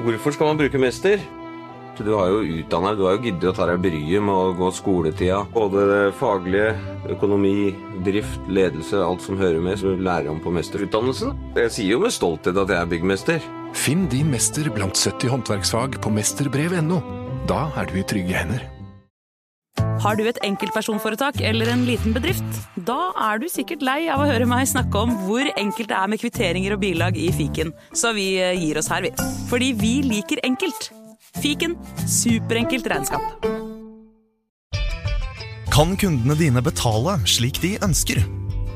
[0.00, 1.20] Hvorfor skal man bruke mester?
[2.00, 4.70] Du har jo utdannet, du har jo giddet å ta deg bryet med å gå
[4.72, 5.42] skoletida.
[5.52, 6.72] Både det faglige,
[7.12, 7.74] økonomi,
[8.06, 11.36] drift, ledelse, alt som hører med, som du lærer om på mesterutdannelsen.
[11.60, 13.48] Jeg sier jo med stolthet at jeg er byggmester.
[13.76, 17.02] Finn din mester blant 70 håndverksfag på mesterbrev.no.
[17.50, 18.79] Da er du i trygge hender.
[20.00, 22.46] Har du et enkeltpersonforetak eller en liten bedrift?
[22.88, 26.08] Da er du sikkert lei av å høre meg snakke om hvor enkelt det er
[26.08, 29.12] med kvitteringer og bilag i fiken, så vi eh, gir oss her, vi.
[29.50, 30.88] Fordi vi liker enkelt.
[31.40, 31.76] Fiken
[32.08, 33.44] superenkelt regnskap.
[35.70, 38.22] Kan kundene dine betale slik de ønsker?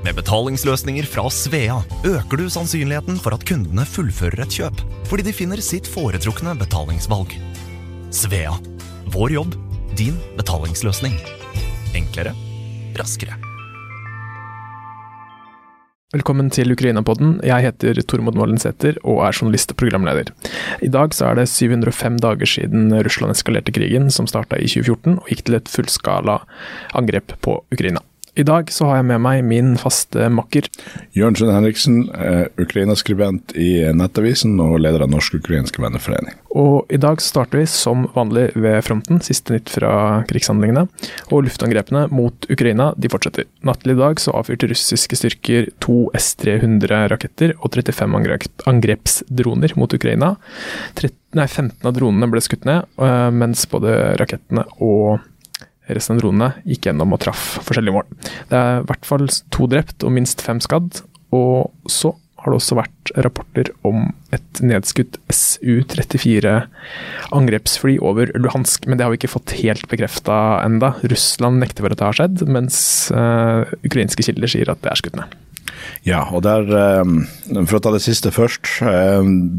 [0.05, 5.37] Med betalingsløsninger fra Svea øker du sannsynligheten for at kundene fullfører et kjøp, fordi de
[5.41, 7.33] finner sitt foretrukne betalingsvalg.
[8.13, 8.53] Svea
[9.15, 9.55] vår jobb,
[9.97, 11.15] din betalingsløsning.
[11.95, 12.33] Enklere,
[12.99, 13.37] raskere.
[16.15, 17.37] Velkommen til Ukraina-podden.
[17.47, 20.31] Jeg heter Tormod Mollensæter og er journalist og programleder.
[20.83, 25.19] I dag så er det 705 dager siden Russland eskalerte krigen, som starta i 2014
[25.19, 26.41] og gikk til et fullskala
[26.95, 28.03] angrep på Ukraina.
[28.35, 30.67] I dag så har jeg med meg min faste makker.
[31.15, 36.35] Jørnsen Henriksen, eh, Ukraina-skribent i Nettavisen og leder av Norsk-ukrainske venneforening.
[36.51, 40.89] Og i dag starter vi som vanlig ved fronten, siste nytt fra krigshandlingene.
[41.31, 43.47] Og luftangrepene mot Ukraina de fortsetter.
[43.63, 48.19] Natt til i dag så avfyrte russiske styrker to S-300-raketter og 35
[48.67, 50.35] angrepsdroner mot Ukraina.
[50.97, 55.23] 13, nei, 15 av dronene ble skutt ned, eh, mens både rakettene og
[55.93, 58.07] Resten av dronene gikk gjennom og traff forskjellige mål.
[58.51, 61.03] Det er i hvert fall to drept og minst fem skadd.
[61.35, 66.53] Og så har det også vært rapporter om et nedskutt Su-34
[67.33, 70.93] angrepsfly over Luhansk, men det har vi ikke fått helt bekrefta enda.
[71.09, 72.79] Russland nekter for at det har skjedd, mens
[73.17, 75.33] uh, ukrainske kilder sier at det er skutt ned.
[76.07, 76.69] Ja, og der,
[77.65, 78.69] For å ta det siste først.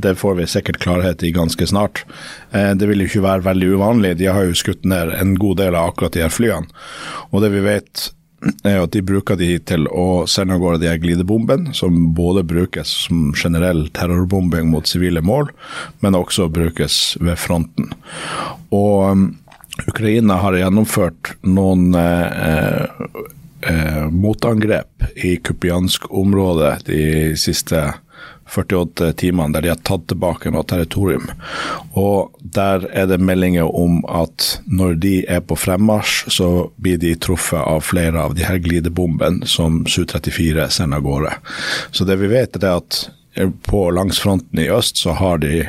[0.03, 2.03] Det får vi sikkert klarhet i ganske snart.
[2.51, 4.17] Det vil jo ikke være veldig uvanlig.
[4.19, 6.69] De har jo skutt ned en god del av akkurat de her flyene.
[7.31, 8.09] Og det vi vet
[8.65, 13.31] er at de bruker de til å sende av gårde glidebombene, som både brukes som
[13.37, 15.49] generell terrorbombing mot sivile mål,
[16.05, 17.91] men også brukes ved fronten.
[18.75, 19.31] Og
[19.89, 22.85] Ukraina har gjennomført noen eh,
[23.69, 27.03] eh, motangrep i Kupiansk-området de
[27.39, 27.93] siste
[28.47, 31.25] 48 timene, der de har tatt tilbake noe territorium.
[31.97, 37.15] Og der er det meldinger om at når de er på fremmarsj, så blir de
[37.17, 41.33] truffet av flere av de her glidebombene som Su-34 sender av gårde.
[41.91, 43.01] Så det vi vet, er at
[43.67, 45.65] på langs fronten i øst så har de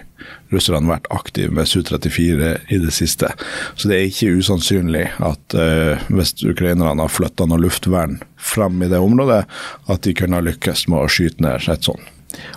[0.55, 3.33] russerne vært aktive med Su-34 i det siste.
[3.75, 8.91] Så det er ikke usannsynlig at uh, hvis ukrainerne har flytta noe luftvern fram i
[8.93, 9.45] det området,
[9.91, 12.12] at de kunne ha lykkes med å skyte ned et sånt.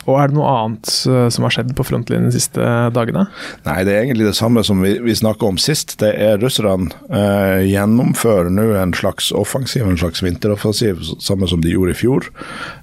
[0.08, 3.28] Og Er det noe annet som har skjedd på frontlinjen de siste dagene?
[3.68, 5.96] Nei, det er egentlig det samme som vi, vi snakka om sist.
[6.02, 11.76] Det er Russerne eh, gjennomfører nå en slags offensiv, en slags vinteroffensiv, samme som de
[11.76, 12.32] gjorde i fjor.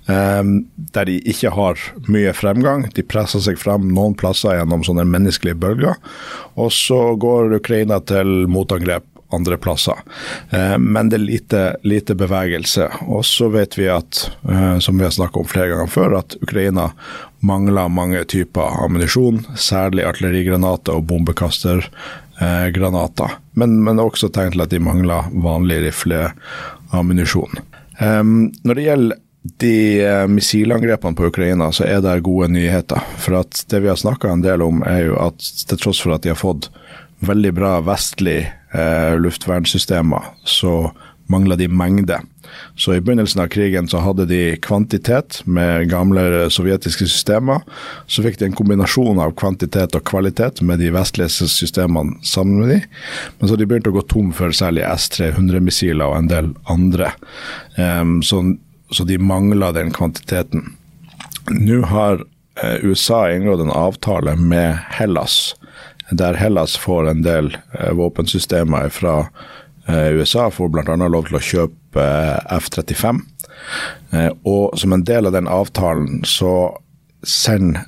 [0.07, 0.43] Eh,
[0.97, 2.87] der de ikke har mye fremgang.
[2.97, 5.99] De presser seg frem noen plasser gjennom sånne menneskelige bølger.
[6.57, 9.05] Og så går Ukraina til motangrep
[9.37, 9.95] andre plasser.
[10.51, 12.89] Eh, men det er lite, lite bevegelse.
[13.07, 16.37] Og så vet vi at, eh, som vi har snakket om flere ganger før, at
[16.43, 16.91] Ukraina
[17.47, 23.31] mangler mange typer ammunisjon, særlig artillerigranater og bombekastergranater.
[23.55, 27.55] Men, men også tegn til at de mangler vanlig rifleammunisjon.
[27.97, 29.17] Når det gjelder
[29.63, 29.79] de
[30.29, 33.01] missilangrepene på Ukraina, så er det gode nyheter.
[33.23, 36.15] For at det vi har snakka en del om, er jo at til tross for
[36.17, 36.65] at de har fått
[37.25, 38.41] veldig bra vestlig
[38.77, 40.93] eh, luftvernsystemer, så
[41.27, 42.21] mangla de mengde.
[42.75, 47.65] Så i begynnelsen av krigen så hadde de kvantitet med gamle sovjetiske systemer.
[48.07, 52.73] Så fikk de en kombinasjon av kvantitet og kvalitet med de vestlige systemene sammen med
[52.75, 52.79] de.
[53.39, 57.11] Men så de begynte å gå tom for særlig S-300-missiler og en del andre.
[57.77, 58.43] Um, så,
[58.93, 60.77] så, de mangla den kvantiteten.
[61.51, 65.57] Nå har uh, USA inngått en avtale med Hellas
[66.11, 69.29] der Hellas får en del eh, våpensystemer fra
[69.89, 70.97] eh, USA, får bl.a.
[71.09, 73.23] lov til å kjøpe eh, F-35.
[74.47, 76.77] Og som en del av den avtalen så
[77.27, 77.83] sender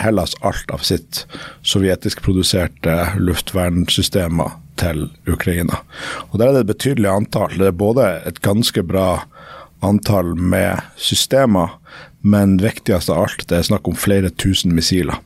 [0.00, 1.26] Hellas alt av sitt
[1.66, 5.82] sovjetiskproduserte luftvernsystemer til Ukraina.
[6.30, 7.58] Og Der er det et betydelig antall.
[7.58, 9.26] Det er både et ganske bra
[9.84, 11.76] antall med systemer,
[12.20, 15.20] men viktigst av alt, det er snakk om flere tusen missiler.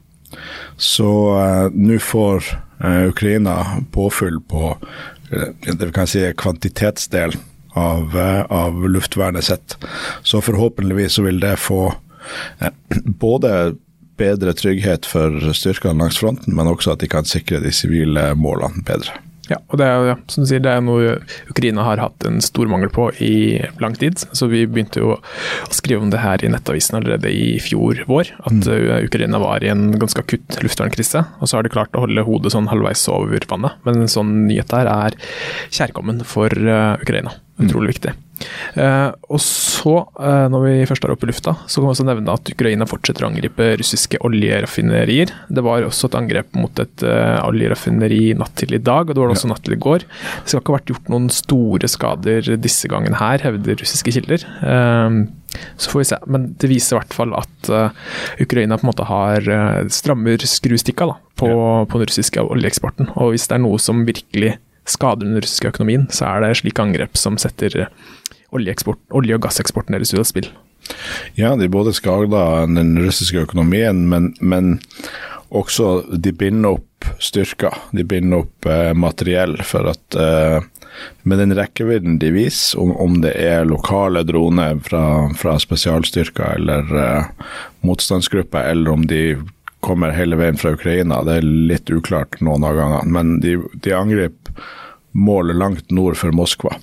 [0.77, 2.45] Så uh, nå får
[2.85, 4.77] uh, Ukraina påfyll på
[5.33, 7.37] uh, det vi kan si kvantitetsdel
[7.75, 8.15] av,
[8.49, 9.77] av, luftvernet sitt.
[10.23, 11.89] Så forhåpentligvis så vil det få
[13.25, 13.75] både
[14.17, 18.85] bedre trygghet for styrkene langs fronten, men også at de kan sikre de sivile målene
[18.87, 19.17] bedre.
[19.51, 21.19] Ja, og det er, ja, som du sier, det er noe
[21.53, 24.23] Ukraina har hatt en stor mangel på i lang tid.
[24.33, 28.33] Så vi begynte jo å skrive om det her i Nettavisen allerede i fjor vår.
[28.49, 29.05] At mm.
[29.11, 31.27] Ukraina var i en ganske akutt luftvernkrise.
[31.41, 33.77] Og så har de klart å holde hodet sånn halvveis over vannet.
[33.85, 35.19] Men en sånn nyhet her er
[35.75, 37.37] kjærkommen for uh, Ukraina.
[37.63, 37.95] Utrolig mm.
[37.95, 38.15] viktig.
[38.75, 42.07] Uh, og så, uh, når vi først er oppe i lufta, så kan vi også
[42.09, 45.31] nevne at Ukraina fortsetter å angripe russiske oljeraffinerier.
[45.55, 49.23] Det var også et angrep mot et uh, oljeraffineri natt til i dag, og det
[49.23, 50.07] var det også natt til i går.
[50.09, 54.43] Det skal ikke ha vært gjort noen store skader disse gangene her, hevder russiske kilder.
[55.79, 56.19] så får vi se.
[56.27, 57.71] Men det viser i hvert fall at
[58.43, 59.47] Ukraina på en måte har
[59.95, 61.73] strammer skrustikka da, på, ja.
[61.87, 63.13] på den russiske oljeeksporten.
[63.15, 64.57] Og hvis det er noe som virkelig
[64.91, 67.89] skader den russiske økonomien, så er det slike angrep som setter
[68.55, 70.51] olje- og gasseksporten deres ut av spill.
[71.35, 74.79] Ja, de både skader den russiske økonomien, men, men,
[75.55, 77.77] også de binder opp styrker.
[77.95, 80.65] De binder opp eh, materiell for at eh,
[81.23, 86.91] med den rekkevidden de viser, om, om, det er lokale droner fra, fra spesialstyrker eller
[86.99, 87.51] eh,
[87.87, 89.23] motstandsgrupper, eller om de
[89.85, 93.15] kommer hele veien fra Ukraina, det er litt uklart noen av gangene.
[93.15, 94.44] Men de, de angriper
[95.15, 96.77] målet langt nord for Moskva.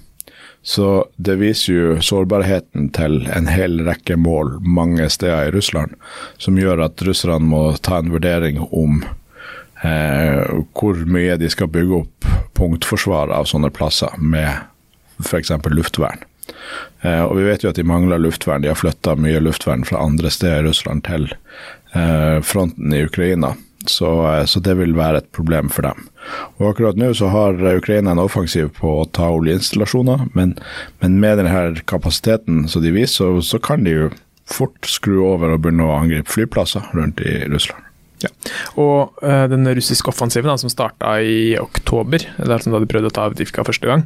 [0.63, 5.95] Så det viser jo sårbarheten til en hel rekke mål mange steder i Russland,
[6.37, 9.01] som gjør at russerne må ta en vurdering om
[9.81, 10.43] eh,
[10.77, 14.53] hvor mye de skal bygge opp punktforsvar av sånne plasser med
[15.25, 15.51] f.eks.
[15.73, 16.21] luftvern.
[17.01, 18.61] Eh, og vi vet jo at de mangler luftvern.
[18.61, 21.25] De har flytta mye luftvern fra andre steder i Russland til
[21.97, 23.55] eh, fronten i Ukraina.
[23.89, 26.07] Så, eh, så, det vil være et problem for dem.
[26.59, 30.55] Og Akkurat nå så har Ukraina en offensiv på å ta oljeinstallasjoner, men,
[31.01, 34.11] men med denne kapasiteten som de viser, så, så, kan de jo
[34.51, 37.87] fort skru over og begynne å angripe flyplasser rundt i Russland.
[38.21, 38.29] Ja.
[38.77, 42.89] Og uh, den russiske offensiven da, som starta i oktober, det er som da de
[42.89, 44.03] prøvde å ta Avdivka første gang,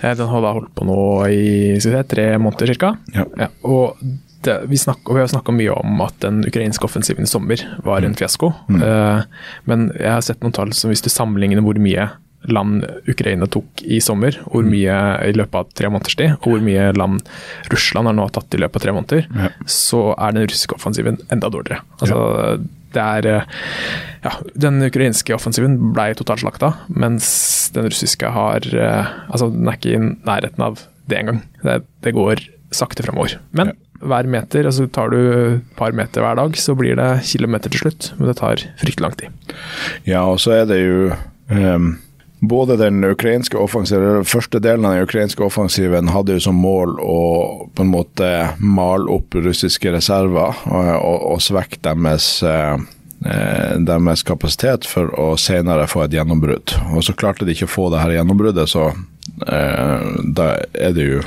[0.00, 1.76] uh, den har da holdt på nå i
[2.08, 2.94] tre måneder ca.
[3.12, 3.26] Ja.
[3.42, 4.00] Ja, og
[4.42, 8.02] det, vi, snakker, vi, har snakka mye om at den ukrainske offensiven i sommer var
[8.02, 8.18] en mm.
[8.18, 8.52] fiasko.
[8.68, 8.82] Mm.
[8.82, 12.10] Uh, men jeg har sett noen tall som hvis du sammenligner hvor mye
[12.50, 14.70] land Ukraina tok i sommer, hvor mm.
[14.72, 14.98] mye
[15.28, 17.22] i løpet av tre måneders tid, og hvor mye land
[17.70, 19.50] Russland har nå tatt i løpet av tre måneder, ja.
[19.70, 21.84] så er den russiske offensiven enda dårligere.
[22.00, 22.18] Altså,
[22.92, 23.60] det er eh,
[24.20, 24.32] ja,
[24.66, 27.30] Den ukrainske offensiven ble totalslakta, mens
[27.72, 31.40] den russiske har eh, Altså, den er ikke i nærheten av det engang.
[31.62, 33.38] Det, det går sakte fremover.
[33.56, 34.66] Men ja hver meter.
[34.68, 38.12] altså Tar du et par meter hver dag, så blir det kilometer til slutt.
[38.18, 39.52] Men det tar fryktelig lang tid.
[40.08, 41.12] Ja, og så er det jo
[41.50, 41.92] um,
[42.42, 47.20] både den ukrainske offensiven, første delen av den ukrainske offensiven hadde jo som mål å
[47.74, 52.80] på en måte male opp russiske reserver og, og, og svekke deres uh,
[53.22, 56.74] deres kapasitet for å senere få et gjennombrudd.
[56.96, 58.88] Og så klarte de ikke å få det her gjennombruddet, så
[59.46, 61.20] eh, da er det jo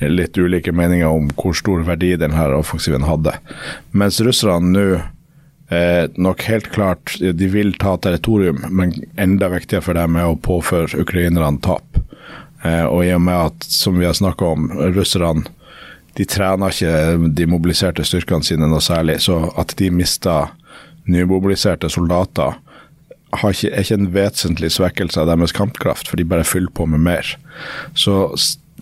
[0.00, 3.36] litt ulike meninger om hvor stor verdi denne offensiven hadde.
[3.96, 4.86] Mens russerne nå
[5.74, 10.40] eh, nok helt klart de vil ta territorium, men enda viktigere for dem er å
[10.40, 12.00] påføre ukrainerne tap.
[12.64, 15.48] Eh, og i og med at, som vi har snakka om, russerne
[16.16, 20.54] de trener ikke de mobiliserte styrkene sine noe særlig, så at de mister
[21.06, 22.56] nymobiliserte soldater
[23.36, 27.02] ikke, er ikke en vesentlig svekkelse av deres kampkraft, for de bare fyller på med
[27.04, 27.34] mer.
[27.92, 28.32] Så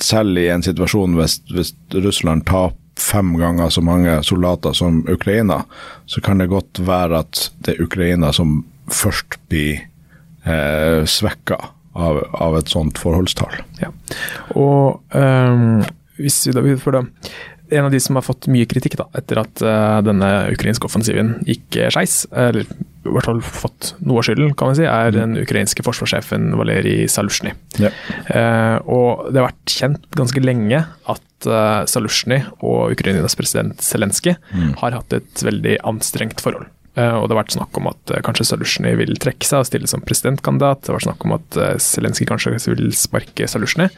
[0.03, 5.65] selv i en situasjon hvis, hvis Russland tar fem ganger så mange soldater som Ukraina,
[6.07, 9.83] så kan det godt være at det er Ukraina som først blir
[10.45, 11.59] eh, svekka
[11.95, 13.59] av, av, et sånt forholdstall.
[13.83, 13.91] Ja.
[14.59, 15.83] Og um,
[16.19, 17.05] hvis vi da, for det,
[17.75, 21.37] en av de som har fått mye kritikk da, etter at uh, denne ukrainske offensiven
[21.49, 25.37] gikk skeis, eller i hvert fall fått noe av skylden, kan man si, er den
[25.41, 27.53] ukrainske forsvarssjefen Valerij Salusjny.
[27.83, 27.91] Ja.
[28.31, 34.37] Uh, og det har vært kjent ganske lenge at uh, Salusjny og Ukrainas president Zelenskyj
[34.39, 34.73] mm.
[34.81, 36.71] har hatt et veldig anstrengt forhold.
[36.95, 39.67] Uh, og det har vært snakk om at uh, kanskje Salusjny vil trekke seg og
[39.67, 40.85] stille som presidentkandidat.
[40.85, 43.89] Det har vært snakk om at uh, Zelenskyj kanskje vil sparke Salusjny.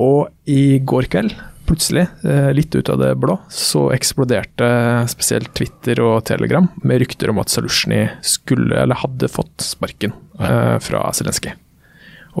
[0.00, 1.36] Og i går kveld
[1.72, 4.68] plutselig, eh, litt ut av det blå, så eksploderte
[5.10, 10.76] spesielt Twitter og Telegram med rykter om at Salusjny skulle, eller hadde fått sparken eh,
[10.84, 11.54] fra Zelenskyj.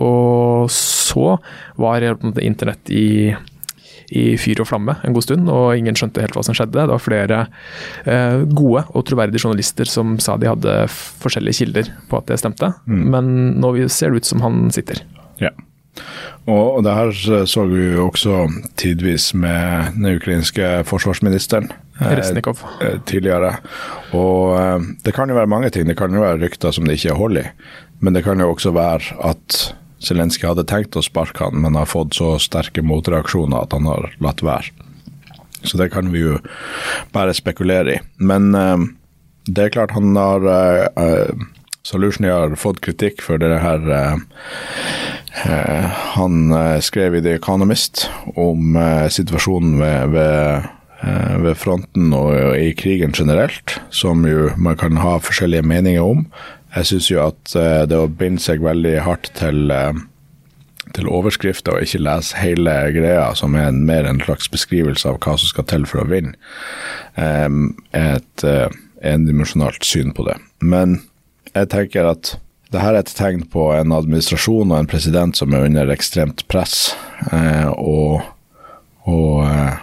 [0.02, 1.38] Og så
[1.80, 2.04] var
[2.40, 3.32] internett i,
[4.12, 6.78] i fyr og flamme en god stund, og ingen skjønte helt hva som skjedde.
[6.80, 7.42] Det var flere
[8.04, 10.78] eh, gode og troverdige journalister som sa de hadde
[11.24, 13.04] forskjellige kilder på at det stemte, mm.
[13.16, 13.34] men
[13.64, 15.04] nå ser det ut som han sitter.
[15.40, 15.52] Ja.
[16.50, 17.12] Og, det her
[17.46, 18.48] så vi jo også
[18.80, 21.70] tidvis med den ukrainske forsvarsministeren.
[22.02, 22.58] Resnikov.
[22.80, 23.56] eh, tidligere.
[24.12, 25.86] Og eh, det kan jo være mange ting.
[25.86, 27.46] Det kan jo være rykter som det ikke er hold i.
[28.00, 31.86] Men det kan jo også være at Zelenskyj hadde tenkt å sparke han, men har
[31.86, 34.72] fått så sterke motreaksjoner at han har latt være.
[35.62, 36.40] Så det kan vi jo
[37.14, 38.00] bare spekulere i.
[38.18, 38.88] Men eh,
[39.46, 41.46] det er klart han har uh, uh,
[41.82, 44.20] Solution har fått kritikk for det her eh,
[45.42, 48.06] eh, Han eh, skrev i The Economist
[48.38, 50.68] om eh, situasjonen ved, ved,
[51.02, 56.24] eh, ved fronten og, i krigen generelt, som jo man kan ha forskjellige meninger om.
[56.76, 59.70] Jeg syns jo at eh, det å binde seg veldig hardt til
[60.92, 65.38] til overskrifter og ikke lese hele greia, som er mer en slags beskrivelse av hva
[65.40, 66.34] som skal til for å vinne,
[67.16, 67.54] er
[67.96, 68.44] et
[69.00, 70.34] endimensjonalt syn på det.
[70.60, 70.98] Men
[71.52, 72.34] jeg tenker at
[72.72, 76.46] det her er et tegn på en administrasjon og en president som er under ekstremt
[76.48, 76.94] press,
[77.28, 78.22] eh, og,
[79.04, 79.82] og eh,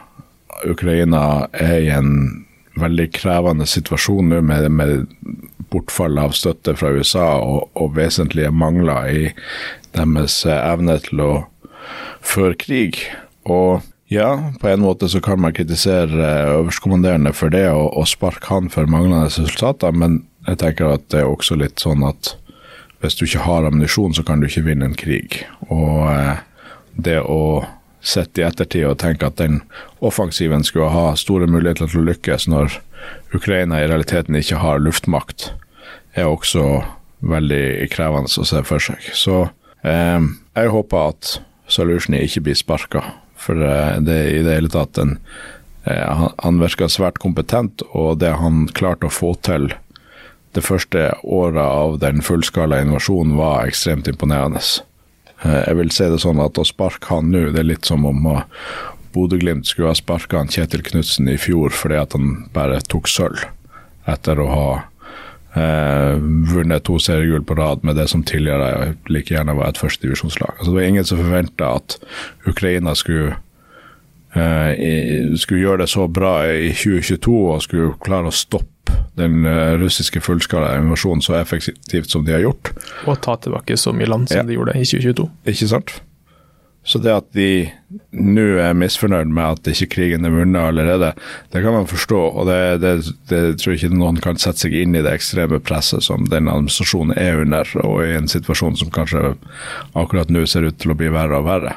[0.70, 1.24] Ukraina
[1.54, 2.14] er i en
[2.80, 5.06] veldig krevende situasjon nå med, med
[5.70, 9.24] bortfall av støtte fra USA og, og vesentlige mangler i
[9.94, 11.32] deres evne til å
[12.26, 13.04] føre krig.
[13.46, 18.50] Og ja, på en måte så kan man kritisere øverstkommanderende for det og, og sparke
[18.50, 22.34] han for manglende resultater, men jeg tenker at det er også litt sånn at
[23.00, 25.44] hvis du ikke har ammunisjon, så kan du ikke vinne en krig.
[25.72, 26.41] Og eh,
[27.00, 27.63] det å
[28.00, 29.62] sitte i ettertid og tenke at den
[30.03, 32.79] offensiven skulle ha store muligheter til å lykkes når
[33.36, 35.51] Ukraina i realiteten ikke har luftmakt,
[36.15, 36.82] er også
[37.20, 39.03] veldig krevende å se for seg.
[39.15, 39.46] Så
[39.84, 40.20] eh,
[40.60, 41.38] jeg håper at
[41.70, 43.03] Solution ikke blir sparka,
[43.38, 45.20] for det er i det hele tatt en
[45.86, 49.70] eh, han virker svært kompetent, og det han klarte å få til
[50.58, 54.62] det første året av den fullskala invasjonen var ekstremt imponerende.
[55.44, 58.25] Jeg vil si det sånn at å sparke han nå, det er litt som om
[59.13, 63.46] Bodø-Glimt skulle ha sparka Kjetil Knutsen i fjor fordi at han bare tok sølv,
[64.10, 64.70] etter å ha
[65.58, 70.58] eh, vunnet to seriegull på rad med det som tidligere like gjerne var et førstedivisjonslag.
[70.58, 71.98] Altså, det var ingen som forventa at
[72.50, 73.38] Ukraina skulle
[74.34, 78.78] eh, skulle gjøre det så bra i 2022 og skulle klare å stoppe
[79.19, 79.43] den
[79.81, 82.72] russiske fullskala invasjonen så effektivt som de har gjort.
[83.08, 84.43] Og ta tilbake så mye land som Ja.
[84.43, 85.29] de gjorde i 2022.
[85.46, 86.01] Ikke sant?
[86.89, 87.69] Så det at de
[88.15, 91.12] nå er misfornøyd med at ikke krigen er vunnet allerede,
[91.51, 92.22] det kan man forstå.
[92.39, 92.93] Og det, det,
[93.29, 96.48] det tror jeg ikke noen kan sette seg inn i det ekstreme presset som den
[96.48, 99.36] administrasjonen er under, og i en situasjon som kanskje
[99.93, 101.75] akkurat nå ser ut til å bli verre og verre.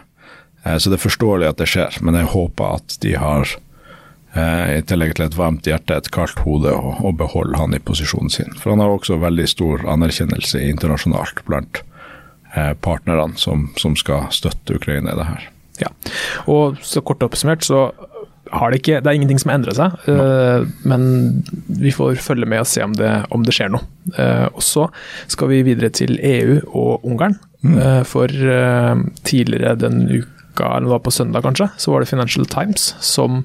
[0.65, 3.59] Eh, Så det er forståelig at det skjer, men jeg håper at de har, eh,
[4.33, 8.33] i tillegg til et varmt hjerte, et kaldt hode, og, og beholde han i posisjonen
[8.33, 8.55] sin.
[8.57, 11.83] For han har også veldig stor anerkjennelse internasjonalt blant
[12.55, 15.51] eh, partnerne som, som skal støtte Ukraina i det her.
[15.83, 15.93] Ja.
[16.49, 17.91] Og så kort oppsummert så
[18.53, 21.05] har det ikke Det er ingenting som har endret seg, uh, men
[21.81, 23.87] vi får følge med og se om det, om det skjer noe.
[24.13, 24.89] Uh, og så
[25.33, 27.39] skal vi videre til EU og Ungarn.
[27.63, 30.29] Eh, for eh, tidligere den uka,
[30.61, 33.45] eller det var på søndag kanskje, så var det Financial Times som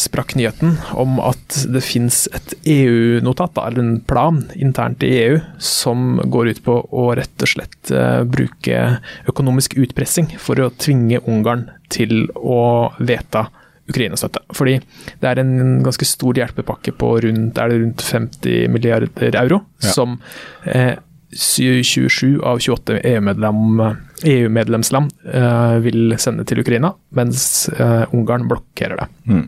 [0.00, 6.18] sprakk nyheten om at det finnes et EU-notat, eller en plan internt i EU, som
[6.24, 8.82] går ut på å rett og slett eh, bruke
[9.30, 13.46] økonomisk utpressing for å tvinge Ungarn til å vedta
[13.90, 14.42] Ukraina-støtte.
[14.54, 14.78] Fordi
[15.20, 19.94] det er en ganske stor hjelpepakke på rundt, er det rundt 50 milliarder euro, Ja.
[19.94, 20.18] som
[20.64, 20.96] eh,
[21.30, 23.78] 27 av 28 EU-medlem,
[24.24, 29.08] EU-medlemsland eh, vil sende til Ukraina, mens eh, Ungarn blokkerer det.
[29.30, 29.46] Mm.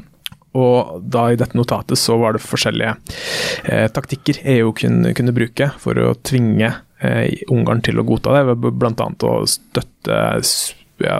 [0.60, 2.94] Og da i dette notatet så var det forskjellige
[3.64, 6.68] eh, taktikker EU kunne, kunne bruke for å tvinge
[7.00, 9.08] eh, Ungarn til å godta det, ved bl.a.
[9.28, 10.18] å støtte
[11.02, 11.18] ja,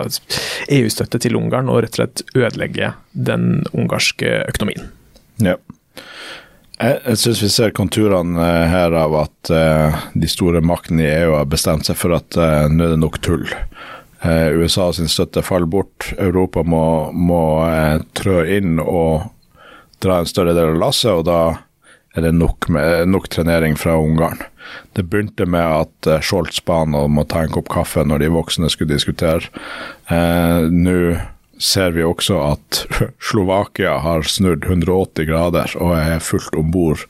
[0.71, 4.91] EU-støtte til Ungarn og rett og slett ødelegge den ungarske økonomien.
[5.41, 5.57] Ja.
[6.83, 11.11] Jeg, jeg syns vi ser konturene eh, her av at eh, de store maktene i
[11.21, 13.45] EU har bestemt seg for at eh, nå er det nok tull.
[14.23, 16.09] Eh, USA sin støtte faller bort.
[16.17, 16.83] Europa må,
[17.15, 17.43] må
[18.19, 19.29] trø inn og
[20.03, 21.39] dra en større del av lasset, og da
[22.17, 24.43] er det nok, med, nok trenering fra Ungarn.
[24.97, 28.33] Det begynte med at eh, Scholz ba om å ta en kopp kaffe når de
[28.35, 29.47] voksne skulle diskutere.
[30.11, 30.97] Nå
[31.63, 32.83] ser vi også at
[33.31, 37.05] Slovakia har snudd 180 grader og er fullt om bord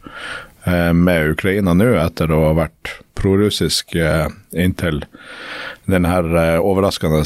[0.68, 5.04] eh, med Ukraina nå, etter å ha vært prorussisk eh, inntil
[5.90, 7.24] den her eh, overraskende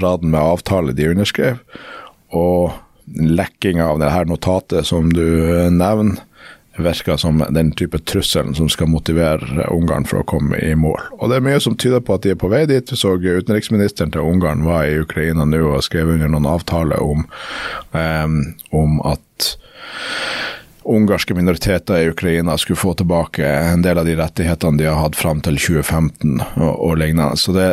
[0.00, 1.60] raden med avtale de underskrev.
[2.32, 2.72] Og
[3.12, 5.26] lekkinga av det her notatet som du
[5.74, 6.22] nevner,
[6.76, 11.00] virker som den type trusselen som skal motivere Ungarn for å komme i mål.
[11.18, 12.92] Og Det er mye som tyder på at de er på vei dit.
[12.92, 17.26] Vi så Utenriksministeren til Ungarn var i Ukraina nå og skrev under noen avtaler om,
[17.92, 18.38] um,
[18.70, 19.52] om at
[20.82, 25.16] ungarske minoriteter i Ukraina skulle få tilbake en del av de rettighetene de har hatt
[25.16, 27.36] fram til 2015 og, og lignende.
[27.38, 27.68] Så det,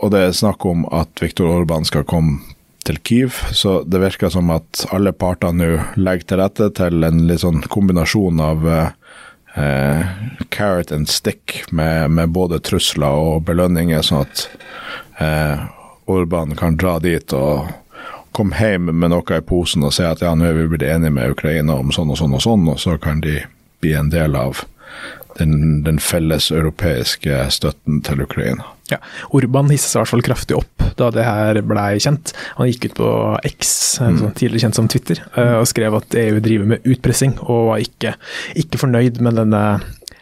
[0.00, 2.40] og det er snakk om at Viktor Orban skal komme
[2.84, 5.70] til Kyiv, så det virker som at alle parter nå
[6.00, 10.06] legger til rette til en litt sånn kombinasjon av eh,
[10.48, 14.46] carrot and stick med, med, både trusler og belønninger, sånn at
[15.20, 15.68] eh,
[16.10, 17.68] Orban kan dra dit og
[18.34, 21.14] komme hjem med noe i posen og si at ja, nå er vi blitt enige
[21.14, 23.42] med Ukraina om sånn og sånn og sånn, og så kan de
[23.82, 24.64] bli en del av
[25.38, 28.66] den, den felles europeiske støtten til Ukraina.
[28.90, 28.98] Ja,
[29.36, 32.32] Orban hisset seg i hvert fall kraftig opp da det her blei kjent.
[32.58, 33.10] Han gikk ut på
[33.52, 33.70] X,
[34.02, 34.18] mm.
[34.34, 38.16] tidligere kjent som Twitter, eh, og skrev at EU driver med utpressing, og var ikke,
[38.58, 39.62] ikke fornøyd med denne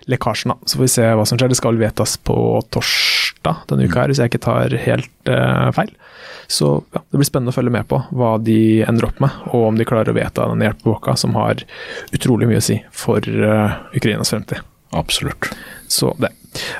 [0.08, 0.54] lekkasjen.
[0.64, 1.52] Så får vi se hva som skjer.
[1.52, 2.36] Det skal vedtas på
[2.74, 5.92] torsdag denne uka, her, hvis jeg ikke tar helt uh, feil.
[6.48, 9.66] Så ja, det blir spennende å følge med på hva de ender opp med, og
[9.68, 11.60] om de klarer å vedta den hjelpebåka som har
[12.16, 14.64] utrolig mye å si for uh, Ukrainas fremtid.
[14.96, 15.50] Absolutt.
[15.88, 16.32] Så det.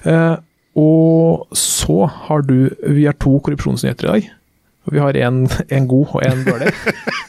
[0.09, 0.37] Eh,
[0.79, 4.31] og så har du Vi har to korrupsjonsnyheter i dag.
[4.88, 6.73] Vi har en, en god og en dårlig.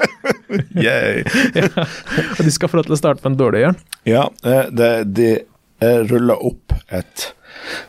[0.86, 1.26] yeah.
[1.56, 1.68] ja,
[2.38, 3.82] og de skal få lov til å starte med en dårlig, Jørn.
[4.08, 4.24] Ja,
[4.72, 5.34] det, de
[6.08, 7.30] ruller opp et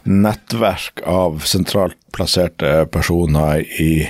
[0.02, 4.08] nettverk av sentralt plasserte personer i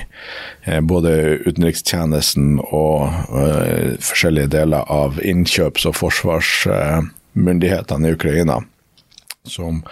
[0.63, 1.13] eh, både
[1.45, 6.53] utenrikstjenesten og uh, forskjellige deler av innkjøps- og forsvars...
[6.67, 7.01] uh,
[7.33, 8.61] i Ukraina,
[9.43, 9.83] som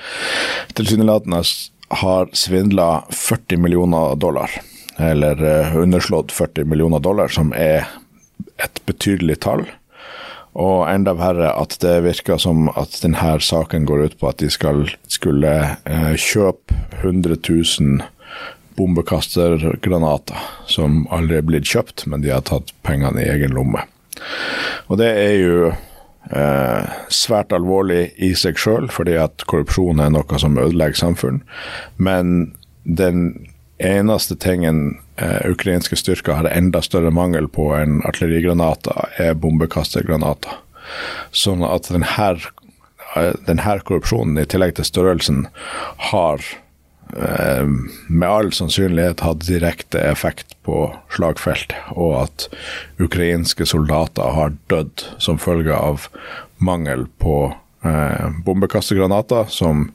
[0.74, 1.44] tilsynelatende
[1.90, 4.52] har svindla 40 millioner dollar,
[4.98, 7.88] eller uh, underslått 40 millioner dollar, som er
[8.58, 9.66] et betydelig tall.
[10.60, 14.50] Og enda verre at det virker som at denne saken går ut på at de
[14.52, 15.52] skal, skulle
[15.86, 18.02] eh, kjøpe 100 000
[18.80, 23.86] bombekastergranater som aldri er blitt kjøpt, men de har tatt pengene i egen lomme.
[24.90, 25.72] Og det er jo
[26.32, 31.42] eh, svært alvorlig i seg sjøl, fordi at korrupsjon er noe som ødelegger samfunn.
[31.98, 39.38] Men den eneste tingen eh, ukrainske styrker har enda større mangel på enn artillerigranater, er
[39.40, 40.60] bombekastergranater.
[41.32, 42.32] Sånn at denne,
[43.16, 45.46] eh, denne korrupsjonen, i tillegg til størrelsen,
[46.12, 46.44] har
[47.10, 50.84] med all sannsynlighet hatt direkte effekt på
[51.16, 52.46] slagfelt, og at
[53.02, 56.06] ukrainske soldater har dødd som følge av
[56.60, 57.50] mangel på
[57.86, 59.88] eh, bombekastergranater, som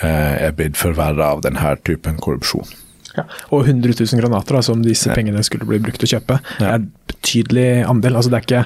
[0.00, 2.68] eh, er blitt forverra av denne typen korrupsjon.
[3.16, 6.40] Ja, og 100 000 granater, da, som disse pengene skulle bli brukt til å kjøpe,
[6.60, 6.68] ja.
[6.68, 8.18] er en betydelig andel.
[8.18, 8.64] Altså, det er ikke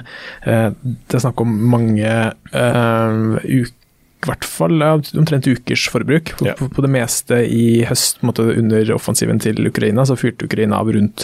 [0.51, 3.79] eh, Det er snakk om mange eh, uker
[4.23, 6.37] i hvert fall omtrent ukers forbruk.
[6.39, 6.53] På, ja.
[6.57, 11.19] på, det meste i høst, måte, under offensiven til Ukraina, så fyrte Ukraina av rundt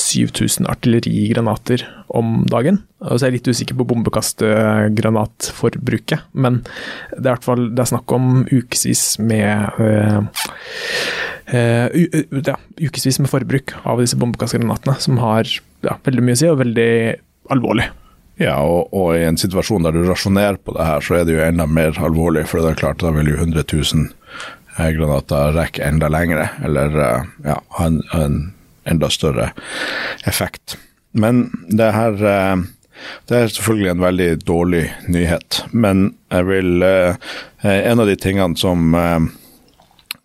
[0.00, 1.78] 7000 artillerigranater
[2.12, 2.76] om dagen.
[3.02, 6.52] Så er jeg litt usikker på bombekastegranatforbruket, men
[7.14, 10.20] det er i hvert fall det er snakk om ukevis med øh,
[11.56, 11.88] øh,
[12.42, 15.44] ja, ukevis med forbruk av disse bombekastgranatene, som har
[15.86, 16.92] ja, veldig mye å si, og veldig
[17.52, 17.86] alvorlig.
[18.42, 21.36] Ja, og, og, i en situasjon der du rasjonerer på det her, så er det
[21.36, 22.48] jo enda mer alvorlig.
[22.50, 24.08] For det er klart, da vil jo 100 000
[24.78, 28.40] eh, granater rekke enda lengre, eller uh, ja, ha en, en,
[28.88, 29.52] enda større
[30.26, 30.74] effekt.
[31.14, 32.64] Men det her uh,
[33.30, 36.84] det er selvfølgelig en veldig dårlig nyhet, men jeg vil
[37.62, 38.94] En av de tingene som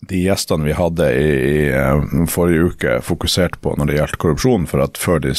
[0.09, 1.31] de gjestene vi hadde i,
[1.69, 4.67] i forrige uke, fokuserte på når det gjaldt korrupsjon.
[4.69, 5.33] For at før de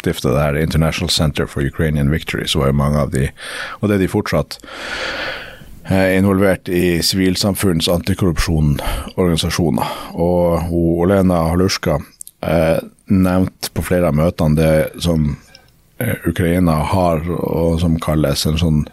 [0.00, 3.28] stifta det her International Center for Ukrainian Victory, så var jo mange av de,
[3.80, 4.58] og det er de fortsatt,
[5.90, 9.86] uh, involvert i sivilsamfunns antikorrupsjonorganisasjoner.
[10.16, 12.78] Og hun, Olena Halushka uh,
[13.10, 15.36] nevnte på flere av møtene det som
[16.26, 18.84] Ukraina har, og som kalles en sånn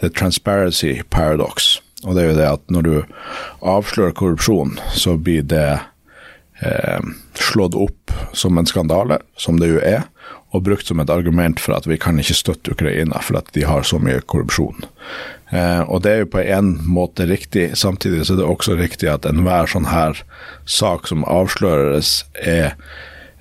[0.00, 1.78] The Transparency Paradox.
[2.04, 2.94] Og det er jo det at når du
[3.64, 5.68] avslører korrupsjon, så blir det
[6.64, 7.04] eh,
[7.36, 10.04] slått opp som en skandale, som det jo er,
[10.54, 13.66] og brukt som et argument for at vi kan ikke støtte Ukraina for at de
[13.66, 14.86] har så mye korrupsjon.
[15.50, 19.10] Eh, og det er jo på en måte riktig, samtidig så er det også riktig
[19.10, 20.22] at enhver sånn her
[20.66, 22.78] sak som avsløres, er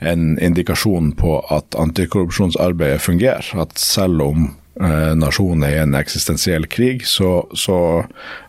[0.03, 3.47] en indikasjon på at antikorrupsjonsarbeidet fungerer.
[3.61, 4.49] At selv om
[4.81, 7.77] eh, nasjonen er i en eksistensiell krig, så, så,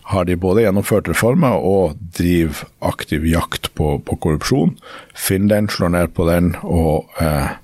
[0.05, 4.75] har de både gjennomført reformer og driver aktiv jakt på, på korrupsjon.
[5.49, 7.55] Den, slår ned på den og eh,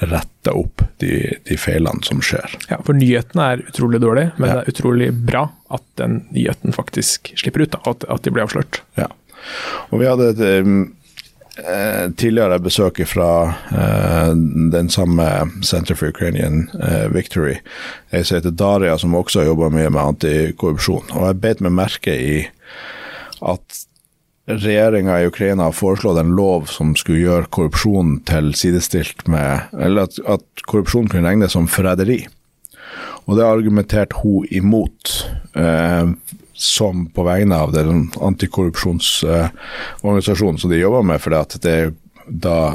[0.00, 2.54] rette opp de, de feilene som skjer.
[2.70, 4.54] Ja, For nyhetene er utrolig dårlig, men Ja.
[4.60, 7.74] det er utrolig bra at den nyheten faktisk slipper ut.
[7.76, 8.80] Da, at, at de blir avslørt.
[8.96, 9.10] Ja.
[9.90, 13.28] Og vi hadde et eh, tidligere besøk fra
[13.72, 14.32] eh,
[14.72, 15.26] den samme
[15.66, 17.58] Center for Ukrainian eh, Victory,
[18.12, 21.12] ei som heter Daria, som også jobber mye med antikorrupsjon.
[21.16, 22.40] Og jeg beit meg merke i
[23.40, 23.84] at
[24.48, 30.02] regjeringa i Ukraina har foreslått en lov som skulle gjøre korrupsjon til sidestilt med Eller
[30.08, 32.20] at, at korrupsjon kunne regnes som forræderi.
[33.28, 36.06] Og det argumenterte hun imot, eh,
[36.54, 41.92] som på vegne av den antikorrupsjonsorganisasjonen som de jobber med, for det er
[42.26, 42.74] da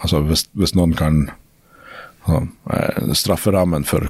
[0.00, 1.28] Altså hvis, hvis noen kan
[2.26, 4.08] så, eh, Strafferammen for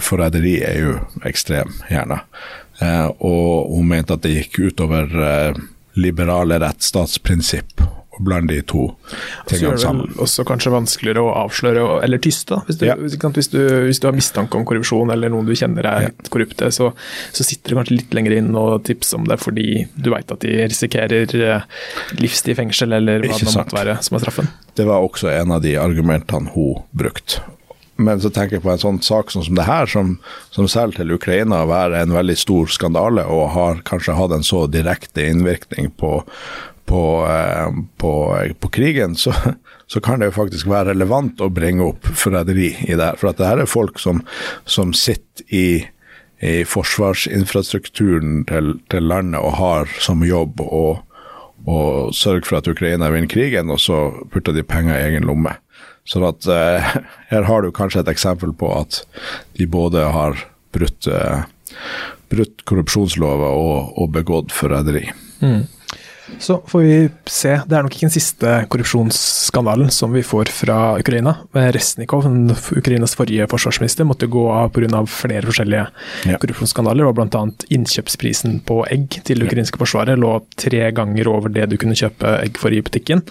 [0.00, 2.20] forræderi er jo ekstrem, gjerne.
[2.80, 5.54] Eh, og hun mente at det gikk utover eh,
[5.98, 7.82] liberale rettsstatsprinsipp
[8.18, 8.80] Og blande de to
[9.46, 10.08] tingene sammen.
[10.10, 12.56] vel også kanskje vanskeligere å avsløre eller tyste.
[12.66, 12.96] Hvis du, Ja.
[12.98, 16.08] hvis, sant, hvis, du, hvis du har mistanke om korrupsjon eller noen du kjenner er
[16.08, 16.88] litt korrupte, så,
[17.30, 20.40] så sitter du kanskje litt lenger inn og tipser om det fordi du veit at
[20.42, 21.62] de risikerer eh,
[22.18, 23.70] livstid i fengsel eller hva Ikke det sant.
[23.70, 24.50] måtte være som er straffen.
[24.74, 27.38] Det var også en av de argumentene hun brukte.
[27.98, 30.16] Men så tenker jeg på en sånn sak som det her, som,
[30.54, 34.66] som selv til Ukraina være en veldig stor skandale, og har kanskje hatt en så
[34.70, 36.12] direkte innvirkning på,
[36.86, 38.14] på, eh, på,
[38.62, 39.34] på krigen, så,
[39.90, 43.12] så kan det jo faktisk være relevant å bringe opp forræderi i det.
[43.18, 44.22] For at det her er folk som,
[44.64, 45.68] som sitter i
[46.38, 50.84] i forsvarsinfrastrukturen til, til landet og har som jobb å
[52.14, 53.98] sørge for at Ukraina vinner krigen, og så
[54.32, 55.56] putter de penger i egen lomme.
[56.08, 56.92] Så at, eh,
[57.32, 59.02] her har du kanskje et eksempel på at
[59.58, 60.40] de både har
[60.74, 61.42] brutt, eh,
[62.32, 65.06] brutt korrupsjonslover og, og begått forræderi.
[66.38, 67.54] Så får vi se.
[67.66, 71.36] Det er nok ikke den siste korrupsjonsskandalen som vi får fra Ukraina.
[71.54, 72.26] Resnikov,
[72.76, 75.04] Ukrainas forrige forsvarsminister, måtte gå av pga.
[75.06, 75.86] flere forskjellige
[76.26, 76.36] Ja.
[76.38, 77.06] korrupsjonsskandaler.
[77.08, 77.44] og Bl.a.
[77.70, 82.42] innkjøpsprisen på egg til det ukrainske forsvaret lå tre ganger over det du kunne kjøpe
[82.44, 83.22] egg for i butikken.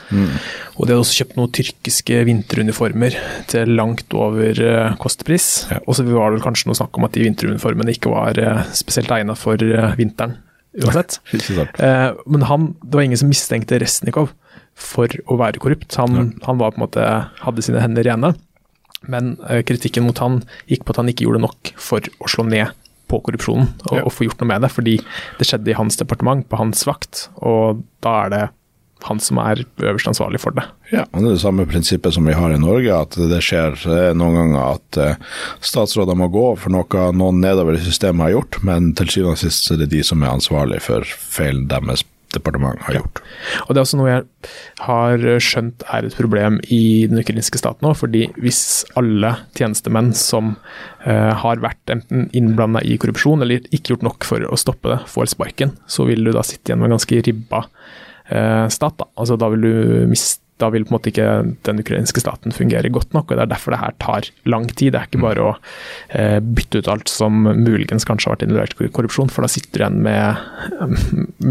[0.77, 3.15] Og de hadde også kjøpt noen tyrkiske vinteruniformer
[3.47, 5.67] til langt over eh, kostpris.
[5.71, 5.79] Ja.
[5.87, 8.63] Og så var det vel kanskje noe snakk om at de vinteruniformene ikke var eh,
[8.73, 10.37] spesielt egnet for eh, vinteren.
[10.83, 11.19] Uansett.
[11.81, 14.33] Eh, men han, det var ingen som mistenkte Resnikov
[14.77, 15.95] for å være korrupt.
[15.97, 17.05] Han, han var på en måte,
[17.41, 18.33] hadde sine hender rene.
[19.09, 22.45] Men eh, kritikken mot han gikk på at han ikke gjorde nok for å slå
[22.49, 22.73] ned
[23.07, 24.03] på korrupsjonen og, Ja.
[24.03, 24.69] og få gjort noe med det.
[24.75, 24.97] Fordi
[25.39, 28.43] det skjedde i hans departement, på hans vakt, og da er det
[29.05, 30.65] han som er øverst ansvarlig for det.
[30.91, 33.77] Ja, og det er det samme prinsippet som vi har i Norge, at det skjer
[33.85, 38.37] eh, noen ganger at eh, statsråder må gå for noe noen nedover i systemet har
[38.37, 42.05] gjort, men til syvende og sist er det de som er ansvarlig for feilen deres
[42.35, 43.21] departement har gjort.
[43.65, 44.25] Og det er også noe jeg
[44.83, 48.61] har skjønt er et problem i den ukrainske staten nå, fordi hvis
[48.99, 50.55] alle tjenestemenn som
[51.05, 54.99] uh, har vært enten innblanda i korrupsjon eller ikke gjort nok for å stoppe det,
[55.11, 57.63] får sparken, så vil du da sitte igjen med ganske ribba
[58.27, 58.97] stat.
[58.99, 59.07] Da.
[59.15, 59.73] Altså, da vil du
[60.11, 61.27] miste da vil på en måte ikke
[61.67, 63.29] den ukrainske staten fungere godt nok.
[63.29, 64.93] og Det er derfor det her tar lang tid.
[64.93, 65.51] Det er ikke bare å
[66.09, 69.77] eh, bytte ut alt som muligens kanskje har vært involvert i korrupsjon, for da sitter
[69.77, 70.97] du igjen med,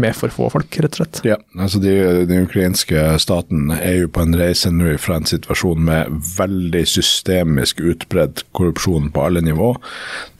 [0.03, 1.21] med for få folk, rett og slett.
[1.27, 1.95] Ja, altså de,
[2.27, 7.79] Den ukrainske staten er jo på en reise nå fra en situasjon med veldig systemisk
[7.79, 9.71] utbredt korrupsjon på alle nivå,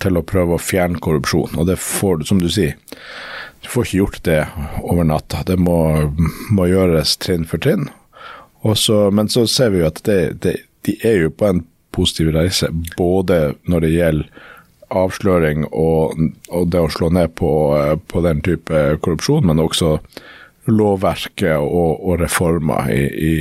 [0.04, 1.56] til å prøve å fjerne korrupsjon.
[1.56, 2.76] Og det får du, som du sier,
[3.68, 4.42] du får ikke gjort det
[4.80, 5.42] over natta.
[5.44, 5.78] Det må,
[6.56, 7.90] må gjøres trinn for trinn.
[8.80, 10.54] Så, men så ser vi jo at det, det,
[10.88, 11.60] de er jo på en
[11.92, 14.46] positiv reise, både når det gjelder
[14.88, 16.16] avsløring og,
[16.48, 17.52] og det å slå ned på,
[18.08, 19.98] på den type korrupsjon, men også
[20.72, 23.34] lovverket og, og reformer i, i,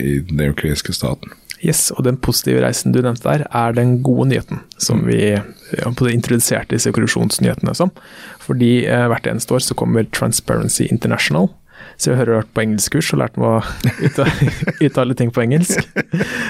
[0.00, 1.36] i den ukrainske staten.
[1.64, 5.90] Yes, og den positive reisen du nevnte der, er den gode nyheten som vi ja,
[5.90, 7.92] på det introduserte disse korrupsjonsnyhetene som.
[8.44, 11.48] Fordi eh, hvert eneste år så kommer Transparency International.
[11.96, 14.48] Så jeg har hørt på engelskkurs og lært meg å uttale,
[14.86, 15.84] uttale ting på engelsk.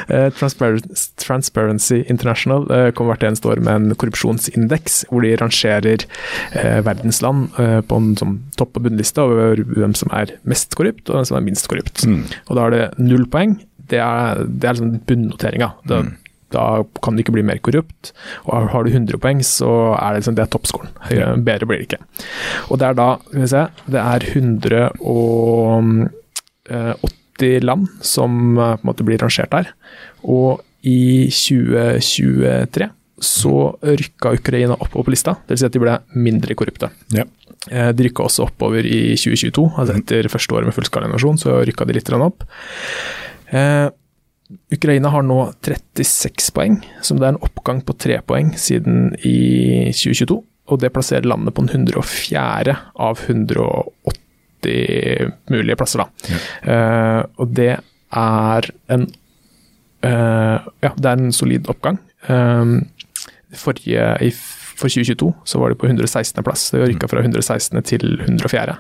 [0.09, 6.81] Eh, Transparency International eh, kommer hvert eneste år med en korrupsjonsindeks, hvor de rangerer eh,
[6.87, 11.11] verdens land eh, på en sånn topp- og bunnliste over hvem som er mest korrupt
[11.11, 12.05] og hvem som er minst korrupt.
[12.49, 13.59] Og da er det null poeng.
[13.91, 15.69] Det er, det er liksom bunnoteringa.
[15.89, 16.03] Da,
[16.55, 16.65] da
[17.03, 18.13] kan du ikke bli mer korrupt.
[18.47, 20.91] Og har du 100 poeng, så er det, liksom, det er toppscoren.
[21.11, 22.03] Høyere- Bedre blir det ikke.
[22.71, 24.21] Og det er da, skal vi se, det er
[26.69, 29.73] 180 land som eh, på en måte blir rangert her.
[30.25, 32.91] Og i 2023
[33.25, 33.55] så
[33.87, 35.61] rykka Ukraina oppover på lista, dvs.
[35.63, 36.91] Si at de ble mindre korrupte.
[37.15, 37.25] Ja.
[37.71, 41.61] Eh, De rykka også oppover i 2022, altså etter første året med fullskala invasjon, så
[41.65, 42.45] rykka de litt opp.
[43.51, 43.91] Eh,
[44.75, 49.91] Ukraina har nå 36 poeng, som det er en oppgang på tre poeng siden i
[49.93, 50.43] 2022.
[50.73, 52.77] Og det plasserer landet på den 104.
[52.95, 56.09] av 180 mulige plasser, da.
[56.65, 59.09] Eh, og det er en
[60.05, 61.99] eh, Ja, det er en solid oppgang.
[62.29, 62.65] Eh,
[63.55, 64.33] forrige, i,
[64.79, 66.41] for 2022 så var de på 116.
[66.47, 66.67] plass.
[66.73, 67.83] Det rykka fra 116.
[67.85, 68.79] til 104.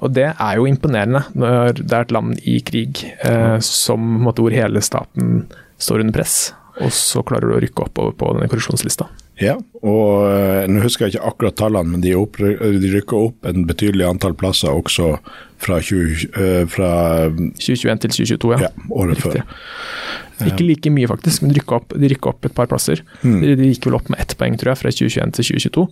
[0.00, 4.38] Og det er jo imponerende når det er et land i krig eh, som måtte
[4.38, 5.46] måte, hvor hele staten
[5.78, 9.08] står under press, og så klarer du å rykke oppover på denne korrupsjonslista.
[9.38, 13.46] Ja, og eh, nå husker jeg ikke akkurat tallene, men de, opp, de rykker opp
[13.46, 15.16] en betydelig antall plasser også
[15.58, 16.90] fra, 20, eh, fra
[17.34, 18.68] 2021 til 2022, ja.
[18.68, 19.42] ja, året Riktig.
[19.42, 20.46] før.
[20.46, 23.02] Ikke like mye, faktisk, men de rykka opp, de opp et par plasser.
[23.24, 23.40] Mm.
[23.42, 25.86] De, gikk vel opp med ett poeng, tror jeg, fra 2021 til 2022,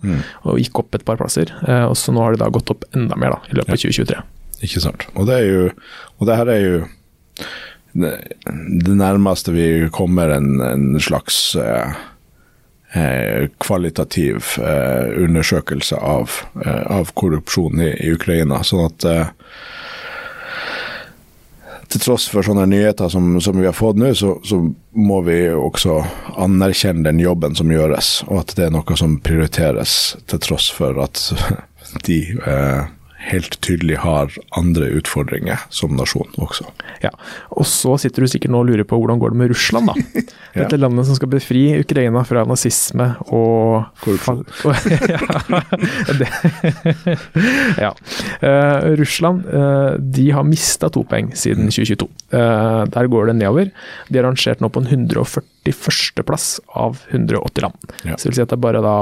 [0.47, 1.51] og gikk opp et par plasser.
[1.67, 3.81] Eh, og så nå har de da gått opp enda mer da, i løpet av
[3.83, 4.21] 2023.
[4.67, 5.03] Ikke sant.
[5.13, 5.65] Og det jo
[6.17, 6.77] Og det her er jo
[7.97, 8.11] det,
[8.85, 11.93] det nærmeste vi kommer en, en slags eh,
[13.63, 18.63] kvalitativ eh, undersøkelse av, eh, av korrupsjon i, i Ukraina.
[18.67, 19.33] Sånn at eh,
[21.87, 24.59] til tross for sånne nyheter som, som vi har fått nå, så, så
[24.97, 26.01] må vi også
[26.35, 30.99] anerkjenne den jobben som gjøres, og at det er noe som prioriteres, til tross for
[31.03, 31.23] at
[32.07, 36.67] de eh, helt tydelig har andre utfordringer som nasjon også.
[37.01, 37.11] Ja,
[37.49, 39.95] Og så sitter du sikkert nå og lurer på hvordan går det med Russland, da.
[40.57, 40.63] Ja.
[40.63, 44.39] Dette landet som skal befri Ukraina fra nazisme og Korrupsjon.
[47.83, 47.91] ja.
[48.41, 52.09] Eh, Russland uh, de har mista to poeng siden 2022.
[52.33, 53.69] Uh, der går det nedover.
[54.09, 56.25] De er rangert nå på en 141.
[56.25, 57.95] plass av 180 land.
[58.01, 58.17] Ja.
[58.17, 58.97] Så det vil si at det er bare da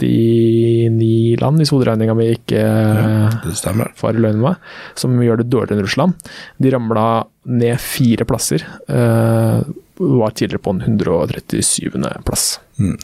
[0.00, 5.78] 39 land, hvis hoderegninga mi ikke ja, farer løgn med meg, som gjør det dårligere
[5.78, 6.28] enn Russland.
[6.58, 7.06] De ramla
[7.44, 8.64] ned fire plasser.
[8.88, 9.62] Uh,
[9.94, 11.90] var tidligere på en 137.
[12.26, 12.60] plass.
[12.78, 12.96] Mm.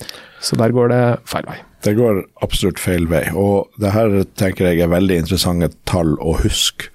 [0.43, 1.61] Så der går det feil vei.
[1.85, 6.35] Det går absolutt feil vei, og det her tenker jeg er veldig interessante tall å
[6.43, 6.91] huske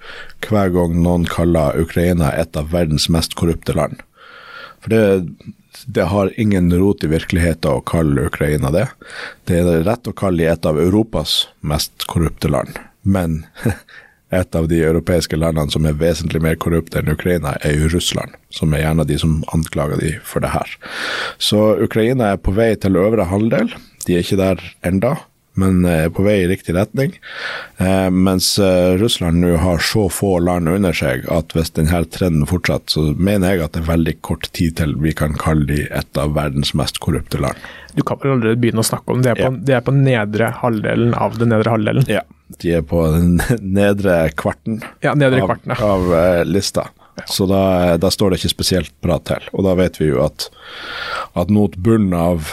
[0.46, 3.98] hver gang noen kaller Ukraina et av verdens mest korrupte land.
[4.84, 5.02] For det,
[5.84, 8.86] det har ingen rot i virkeligheten å kalle Ukraina det.
[9.44, 13.44] Det er rett å kalle de et av Europas mest korrupte land, men
[14.34, 18.34] et av de europeiske landene som er vesentlig mer korrupte enn Ukraina, er jo Russland,
[18.50, 20.76] som er gjerne de som anklager de for det her.
[21.38, 23.70] Så Ukraina er på vei til øvre halvdel.
[24.06, 25.16] De er ikke der enda,
[25.60, 27.14] men er på vei i riktig retning.
[27.82, 32.46] Eh, mens eh, Russland nå har så få land under seg at hvis denne trenden
[32.48, 35.82] fortsetter, så mener jeg at det er veldig kort tid til vi kan kalle de
[35.90, 37.58] et av verdens mest korrupte land.
[37.96, 39.38] Du kan vel allerede begynne å snakke om det.
[39.40, 39.48] Ja.
[39.50, 42.08] De er på nedre halvdelen av den nedre halvdelen.
[42.12, 42.22] Ja.
[42.62, 43.40] De er på den
[43.80, 45.92] nedre kvarten Ja, nedre kvarten, ja.
[45.96, 46.90] av eh, lista.
[47.24, 49.46] Så da, da står det ikke spesielt bra til.
[49.56, 50.48] Og da vet vi jo at,
[51.38, 52.52] at mot, bunnen av,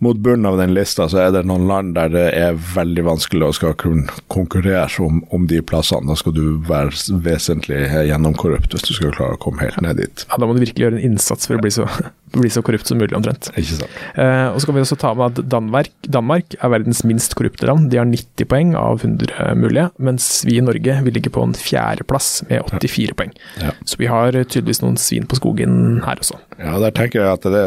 [0.00, 3.50] mot bunnen av den lista så er det noen land der det er veldig vanskelig
[3.50, 6.08] å skal kunne konkurrere om, om de plassene.
[6.08, 10.26] Da skal du være vesentlig gjennomkorrupt hvis du skal klare å komme helt ned dit.
[10.30, 11.88] Ja, da må du virkelig gjøre en innsats for å bli så,
[12.34, 13.50] bli så korrupt som mulig, omtrent.
[13.54, 13.98] Ikke sant?
[14.14, 17.66] Eh, og så kan vi også ta med at Danmark, Danmark er verdens minst korrupte
[17.68, 17.90] land.
[17.92, 21.56] De har 90 poeng av 100 mulige, mens vi i Norge vil ligge på en
[21.56, 23.34] fjerdeplass med 84 poeng.
[23.62, 23.74] Ja.
[23.84, 26.38] Så vi har tydeligvis noen svin på skogen her også.
[26.60, 27.62] Ja, der tenker jeg at det,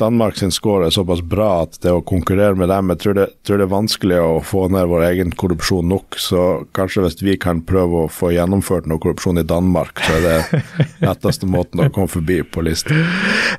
[0.00, 3.26] Danmark sin score er såpass bra at det å konkurrere med dem Jeg tror det,
[3.44, 6.16] tror det er vanskelig å få ned vår egen korrupsjon nok.
[6.16, 6.44] Så
[6.76, 10.62] kanskje hvis vi kan prøve å få gjennomført noe korrupsjon i Danmark, så er det
[11.06, 12.96] letteste måten å komme forbi på lista.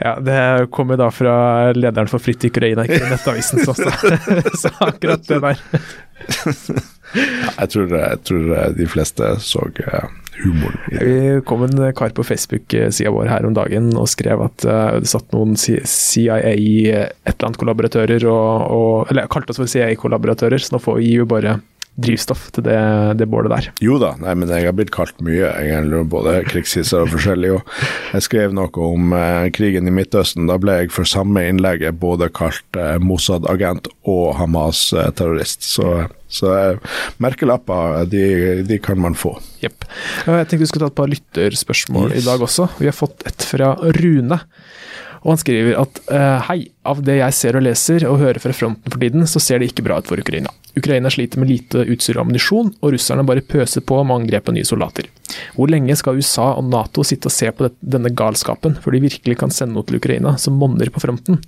[0.01, 0.39] Ja, Det
[0.73, 1.36] kommer da fra
[1.77, 3.62] lederen for Fritt Ukraina, ikke Nettavisen.
[3.67, 5.63] Så, så akkurat det der.
[7.13, 10.08] Jeg tror, jeg tror de fleste så eh,
[10.43, 11.04] humoren i det.
[11.08, 15.12] Vi kom en kar på Facebook-sida vår her om dagen og skrev at eh, det
[15.12, 20.58] satt noen C- CIA et eller annet kollaboratører og, og Eller kalte oss for CIA-kollaboratører,
[20.63, 21.60] så nå får vi jo bare
[21.93, 22.77] drivstoff til det,
[23.19, 23.67] det bålet der.
[23.86, 27.51] Jo da, nei, men jeg har blitt kalt mye, egentlig, både krigshisser og forskjellig.
[27.53, 27.75] Og
[28.15, 30.47] jeg skrev noe om eh, krigen i Midtøsten.
[30.49, 35.63] Da ble jeg for samme innlegget både kalt eh, Mossad-agent og Hamas-terrorist.
[35.69, 38.25] Så, så eh, merkelapper, de,
[38.67, 39.36] de kan man få.
[39.62, 39.86] Jepp.
[40.25, 42.23] Eh, Jeg tenkte vi skulle ta et par lytterspørsmål Yes.
[42.23, 42.71] i dag også.
[42.82, 44.41] Vi har fått et fra Rune.
[45.23, 48.51] Og han skriver at eh, hei, av det jeg ser og leser og hører fra
[48.55, 50.51] fronten for tiden, så ser det ikke bra ut for Ukraina.
[50.75, 54.57] Ukraina sliter med lite utstyr og ammunisjon, og russerne bare pøser på med angrep og
[54.57, 55.07] nye soldater.
[55.55, 59.39] Hvor lenge skal USA og Nato sitte og se på denne galskapen før de virkelig
[59.39, 61.39] kan sende noe til Ukraina som monner på fronten?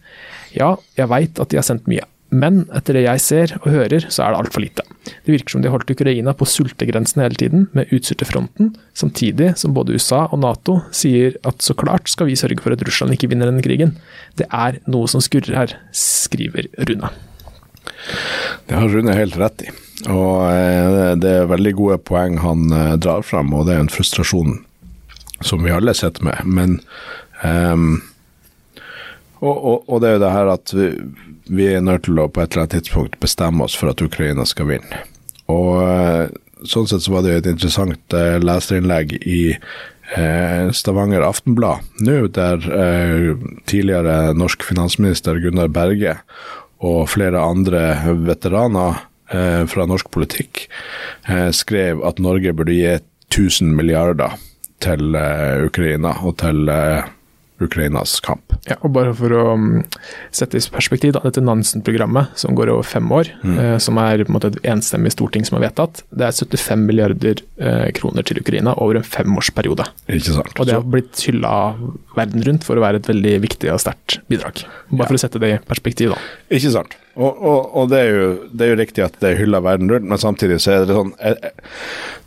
[0.55, 4.07] Ja, jeg veit at de har sendt mye, Men etter det jeg ser og hører,
[4.09, 4.85] så er det altfor lite.
[5.05, 9.51] Det virker som de holdt Ukraina på sultegrensen hele tiden, med utstyr til fronten, samtidig
[9.61, 13.13] som både USA og Nato sier at så klart skal vi sørge for at Russland
[13.15, 13.95] ikke vinner denne krigen.
[14.39, 17.13] Det er noe som skurrer her, skriver Rune.
[18.65, 19.71] Det har Rune helt rett i.
[20.11, 23.93] Og eh, det er veldig gode poeng han eh, drar fram, og det er en
[23.93, 24.59] frustrasjon
[25.45, 26.41] som vi alle sitter med.
[26.45, 26.79] Men
[27.43, 28.01] um,
[29.45, 30.87] og, og, og, det er jo det her at vi,
[31.47, 34.45] vi, er nødt til å på et eller annet tidspunkt bestemme oss for at Ukraina
[34.49, 35.03] skal vinne.
[35.51, 36.33] Og eh,
[36.69, 42.25] sånn sett så var det jo et interessant uh, leserinnlegg i uh, Stavanger Aftenblad nå,
[42.33, 43.33] der uh,
[43.69, 46.17] tidligere norsk finansminister Gunnar Berge
[46.85, 50.67] og flere andre veteraner fra norsk politikk
[51.57, 54.35] skrev at Norge burde gi 1000 milliarder
[54.85, 55.17] til
[55.65, 56.69] Ukraina og til
[57.63, 58.55] Ukrainas kamp.
[58.67, 59.83] Ja, og bare for å um,
[60.35, 63.55] sette i perspektiv, da, dette Nansen-programmet som går over fem år, mm.
[63.61, 66.83] eh, som er på en måte et enstemmig storting som har vedtatt, det er 75
[66.89, 69.87] milliarder eh, kroner til Ukraina over en femårsperiode.
[70.09, 70.59] Ikke sant.
[70.59, 71.55] Og det har blitt hylla
[72.17, 74.65] verden rundt for å være et veldig viktig og sterkt bidrag.
[74.91, 75.09] Bare ja.
[75.09, 76.21] for å sette det i perspektiv, da.
[76.55, 76.99] Ikke sant.
[77.15, 79.91] Og, og, og det, er jo, det, er jo, riktig at det er hylla verden
[79.91, 81.77] rundt, men samtidig så er det sånn eh, eh,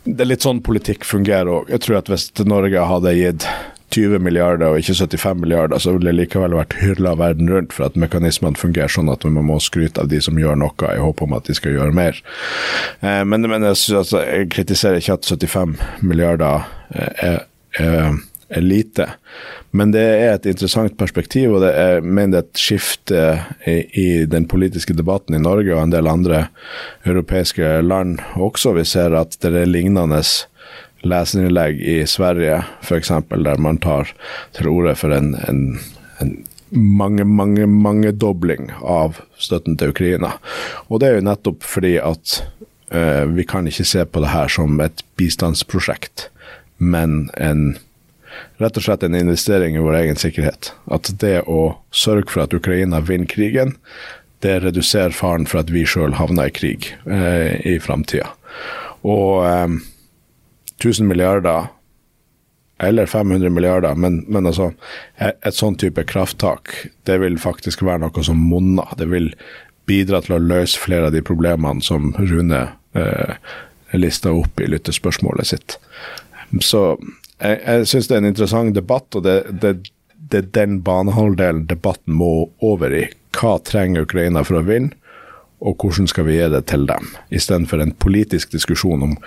[0.07, 1.69] Det er litt sånn politikk fungerer òg.
[1.69, 3.45] Jeg tror at hvis Norge hadde gitt
[3.91, 7.89] 20 milliarder og ikke 75 milliarder, så ville det likevel vært hylla verden rundt for
[7.89, 11.23] at mekanismene fungerer sånn at man må skryte av de som gjør noe, i håp
[11.25, 12.19] om at de skal gjøre mer.
[13.01, 17.39] Eh, men, men jeg, altså, jeg, kritiserer ikke at 75 milliarder eh, er,
[17.79, 19.09] er, er, lite.
[19.71, 23.25] Men det er et interessant perspektiv, og det er, mener det er et skifte
[23.69, 26.47] i, i, den politiske debatten i Norge og en del andre
[27.05, 28.73] europeiske land også.
[28.79, 30.23] Vi ser at det er lignende
[31.07, 34.11] leserinnlegg i Sverige f.eks., der man tar
[34.57, 35.79] til orde for en, en,
[36.19, 36.33] en
[36.69, 37.25] mange,
[37.65, 40.35] mange, dobling av støtten til Ukraina.
[40.87, 42.41] Og det er jo nettopp fordi at
[42.93, 46.29] uh, vi kan ikke se på det her som et bistandsprosjekt,
[46.77, 47.77] men en
[48.59, 50.73] rett og slett en investering i vår egen sikkerhet.
[50.91, 53.75] At det å sørge for at Ukraina vinner krigen,
[54.43, 58.29] det reduserer faren for at vi sjøl havner i krig uh, i framtida.
[59.07, 59.79] Og um,
[60.79, 61.67] 1000 milliarder
[62.79, 64.71] eller 500 milliarder, men, men altså,
[65.19, 66.71] et, et sånn type krafttak,
[67.03, 68.87] det vil faktisk være noe som monner.
[68.95, 69.33] Det vil
[69.89, 72.61] bidra til å løse flere av de problemene som Rune
[72.95, 73.35] eh,
[73.99, 75.75] lista opp i lyttespørsmålet sitt.
[76.63, 76.83] Så
[77.41, 79.73] jeg, jeg syns det er en interessant debatt, og det, det,
[80.31, 83.05] det er den banehalvdelen debatten må over i.
[83.35, 84.95] Hva trenger Ukraina for å vinne,
[85.59, 87.09] og hvordan skal vi gi det til dem?
[87.35, 89.17] Istedenfor en politisk diskusjon om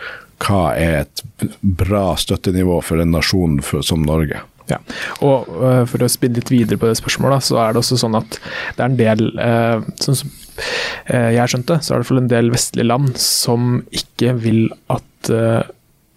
[0.43, 1.23] hva er et
[1.61, 4.41] bra støttenivå for en nasjon for, som Norge.
[4.71, 4.79] Ja,
[5.27, 8.15] og uh, For å spinne litt videre på det spørsmålet, så er det også sånn
[8.19, 12.23] at det er en del uh, Sånn som uh, jeg skjønte, så er det fall
[12.23, 15.09] en del vestlige land som ikke vil at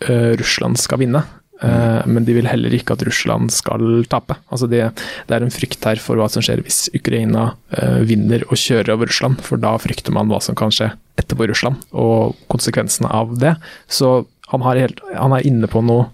[0.05, 1.19] Russland skal vinne.
[1.65, 4.37] Uh, men de vil heller ikke at Russland skal tape.
[4.53, 4.83] Altså det,
[5.25, 8.93] det, er en frykt her for hva som skjer hvis Ukraina uh, vinner og kjører
[8.93, 13.33] over Russland, for da frykter man hva som kan skje etterpå Russland, og konsekvensene av
[13.41, 13.55] det.
[13.87, 16.11] Så han, helt, han er inne på noe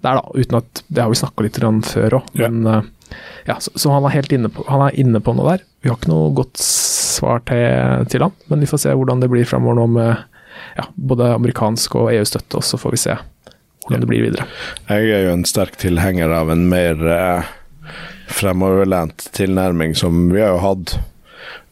[0.00, 2.48] der, da, uten at Det har vi snakka litt om før òg, ja.
[2.48, 3.16] men uh,
[3.48, 5.64] ja, så, så, han, er helt inne på, han er inne på noe der.
[5.82, 9.30] Vi har ikke noe godt svar til, til han, men vi får se hvordan det
[9.32, 10.12] blir framover nå med
[10.76, 13.16] ja, både amerikansk og EU-støtte, og så får vi se
[13.86, 14.48] hvordan det blir videre.
[14.88, 17.52] Jeg er jo en sterk tilhenger av en mer eh,
[18.30, 20.98] fremoverlent tilnærming, som vi har jo hatt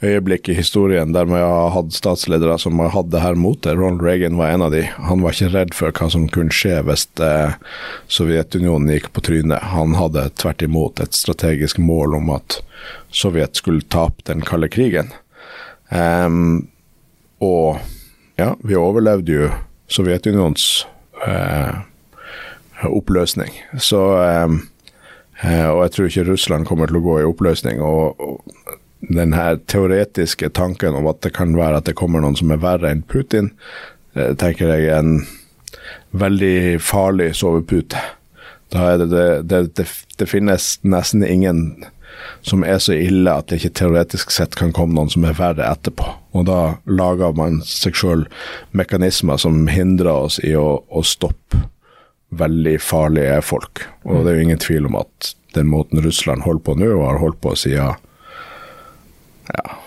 [0.02, 3.74] øyeblikk i historien der vi har hatt statsledere som har hatt det her motet.
[3.78, 4.84] Ronald Reagan var en av de.
[5.08, 7.56] Han var ikke redd for hva som kunne skje hvis eh,
[8.06, 9.70] Sovjetunionen gikk på trynet.
[9.74, 12.60] Han hadde tvert imot et strategisk mål om at
[13.10, 15.10] Sovjet skulle tape den kalde krigen.
[15.90, 16.68] Um,
[17.42, 17.80] og
[18.38, 19.50] ja, vi overlevde jo
[19.90, 20.86] Sovjetunionens
[21.26, 21.80] eh,
[22.86, 23.50] oppløsning.
[23.78, 24.60] Så ehm,
[25.42, 27.82] eh, Og jeg tror ikke Russland kommer til å gå i oppløsning.
[27.82, 28.44] og, og
[29.00, 32.62] den her teoretiske tanken om at det kan være at det kommer noen som er
[32.62, 33.52] verre enn Putin,
[34.14, 35.26] eh, tenker jeg er en
[36.10, 38.00] veldig farlig sovepute.
[38.72, 39.86] Da er det, det, det,
[40.18, 41.84] det, finnes nesten ingen
[42.42, 45.64] som er så ille at det ikke teoretisk sett kan komme noen som er verre
[45.64, 46.10] etterpå.
[46.36, 48.26] Og da lager man seg sjøl
[48.76, 51.62] mekanismer som hindrer oss i å, å stoppe
[52.28, 53.86] veldig farlige folk.
[54.04, 57.06] Og det er jo ingen tvil om at den måten Russland holder på nå, og
[57.06, 57.96] har holdt på siden
[59.48, 59.78] ja,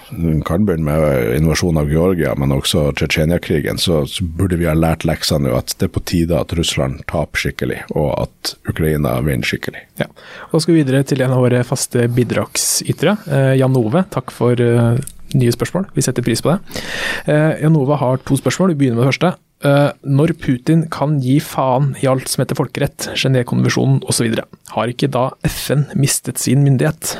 [0.45, 5.05] kan begynne med invasjonen av Georgia, men også Tsjetsjenia-krigen, så, så, burde vi ha lært
[5.07, 9.47] leksene nå at det er på tide at Russland taper skikkelig, og at Ukraina vinner
[9.47, 9.85] skikkelig.
[10.01, 10.09] Ja,
[10.49, 13.15] og skal vi videre til en av våre faste bidragsytere.
[13.29, 14.97] Eh, Jan Ove, takk for eh,
[15.37, 15.91] nye spørsmål.
[15.95, 16.81] Vi setter pris på det.
[17.29, 18.73] Eh, Janova har to spørsmål.
[18.73, 19.35] Vi begynner med det første.
[19.61, 24.31] Eh, når Putin kan gi faen i alt som heter folkerett, Genévekonvensjonen osv.,
[24.73, 27.13] har ikke da FN mistet sin myndighet?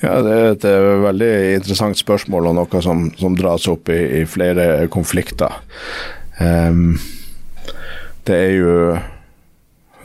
[0.00, 4.00] Ja, Det er et eh, veldig interessant spørsmål og noe som, som dras opp i,
[4.20, 5.60] i flere konflikter.
[6.40, 6.96] Um,
[8.28, 8.72] det er jo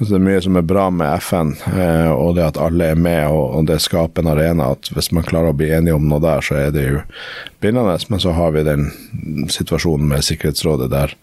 [0.09, 3.27] det er mye som er bra med FN, eh, og det at alle er med
[3.29, 4.71] og, det skaper en arena.
[4.73, 7.03] at Hvis man klarer å bli enige om noe der, så er det jo
[7.61, 7.99] bindende.
[8.09, 8.89] Men så har vi den
[9.51, 11.13] situasjonen med Sikkerhetsrådet der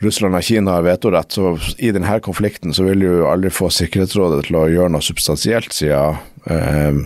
[0.00, 1.34] Russland og Kina har vetorett.
[1.34, 5.74] Så i denne konflikten så vil jo aldri få Sikkerhetsrådet til å gjøre noe substansielt,
[5.76, 6.16] siden
[6.48, 7.02] eh,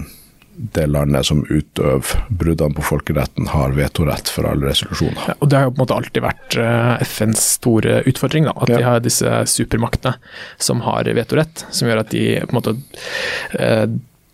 [0.55, 5.33] det landet som utøver bruddene på folkeretten, har vetorett for alle resolusjoner.
[5.33, 8.55] Ja, og Det har jo på en måte alltid vært uh, FNs store utfordring, da,
[8.57, 8.79] at ja.
[8.79, 10.17] de har disse supermaktene
[10.63, 12.77] som har vetorett, som gjør at de på en måte
[13.59, 13.87] uh,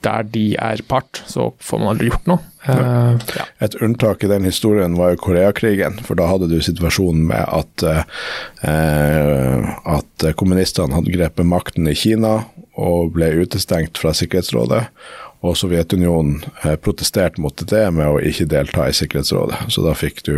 [0.06, 2.42] der de er part, så får man aldri gjort noe.
[2.68, 3.46] Uh, ja.
[3.66, 7.82] Et unntak i den historien var jo Koreakrigen, for da hadde du situasjonen med at,
[8.62, 12.36] eh, at kommunistene hadde grepet makten i Kina
[12.78, 14.84] og ble utestengt fra Sikkerhetsrådet
[15.46, 19.68] og Sovjetunionen eh, protesterte mot det med å ikke delta i Sikkerhetsrådet.
[19.70, 20.34] Så da fikk du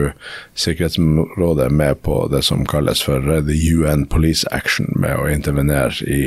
[0.60, 6.04] Sikkerhetsrådet med på det som kalles for eh, the UN Police Action, med å intervenere
[6.04, 6.20] i,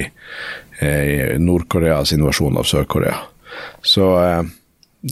[0.80, 3.19] eh, i Nord-Koreas invasjon av Sør-Korea.
[3.86, 4.07] Så,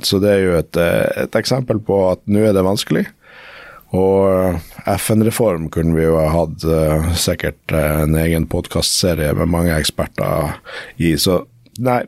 [0.02, 0.78] så, det er jo et,
[1.22, 3.06] et eksempel på at nå er det vanskelig.
[3.94, 4.58] Og
[4.90, 6.64] FN-reform kunne vi jo ha hatt
[7.20, 10.56] sikkert en egen podkastserie med mange eksperter
[10.96, 11.12] i.
[11.22, 11.44] Så
[11.84, 12.00] nei,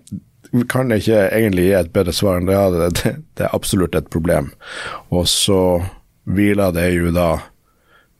[0.69, 2.57] kan ikke egentlig gi et bedre svar enn det.
[2.57, 4.51] Ja, det, det er absolutt et problem.
[5.09, 5.81] Og så
[6.29, 7.31] hviler det jo da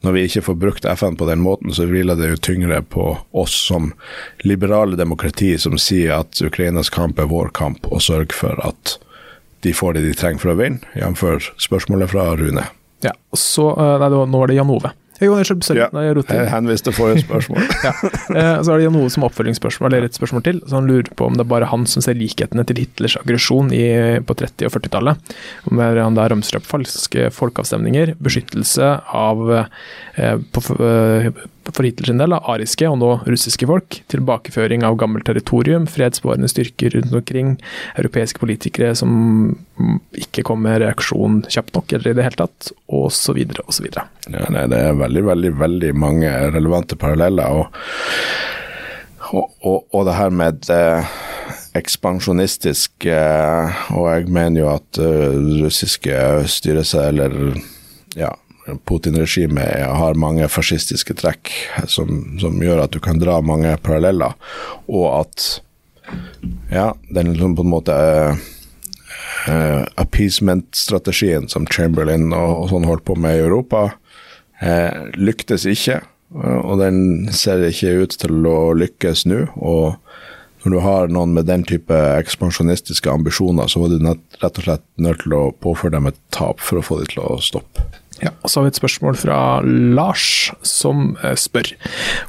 [0.04, 3.06] når vi ikke får brukt FN på den måten, så hviler det jo tyngre på
[3.32, 3.94] oss som
[4.44, 8.98] liberale demokrati som sier at Ukrainas kamp er vår kamp, og sørger for at
[9.64, 11.54] de får det de trenger for å vinne, jf.
[11.56, 12.66] spørsmålet fra Rune.
[13.04, 14.92] Ja, så, eh, nei, Nå var det Jan Ove.
[15.22, 17.62] Jo, sorry, ja, jeg henviste forrige spørsmål.
[17.86, 17.92] ja.
[18.34, 20.62] Eh, så er det noe som oppfølgingsspørsmål, eller et spørsmål til.
[20.66, 23.70] Så han lurer på om det er bare han som ser likhetene til Hitlers aggresjon
[23.70, 25.34] på 30- og 40-tallet.
[25.70, 31.30] Om han der ramser opp falske folkeavstemninger, beskyttelse av eh, på, eh,
[31.72, 36.96] for Hitlers del av ariske og nå russiske folk, tilbakeføring av gammelt territorium, fredsbevarende styrker
[36.98, 37.56] rundt omkring,
[37.96, 39.54] europeiske politikere som
[40.20, 43.90] ikke kom med reaksjon kjapt nok, eller i det hele tatt, osv., osv.
[43.94, 47.64] Ja, nei, det er veldig, veldig, veldig mange relevante paralleller.
[47.64, 48.52] og
[49.34, 51.14] og, og, og, det her med eh,
[51.80, 56.18] ekspansjonistisk eh, Og jeg mener jo at eh, russiske
[56.52, 57.56] seg, eller
[58.20, 58.30] ja,
[58.88, 61.52] Putin-regimet har mange fascistiske trekk
[61.92, 64.36] som, som, gjør at du kan dra mange paralleller,
[64.88, 65.48] og at
[66.72, 67.98] ja, den liksom på en måte
[69.48, 73.86] uh, appeasement-strategien som Chamberlain og, og, sånn holdt på med i Europa,
[74.64, 76.02] uh, lyktes ikke.
[76.34, 79.46] Uh, og den ser ikke ut til å lykkes nå.
[79.60, 80.00] og
[80.64, 84.86] når du har noen med den type ekspansjonistiske ambisjoner, så var du rett og slett
[85.02, 87.84] nødt til å påføre dem et tap for å få dem til å stoppe.
[88.22, 91.74] Ja, og Så har vi et spørsmål fra Lars, som eh, spør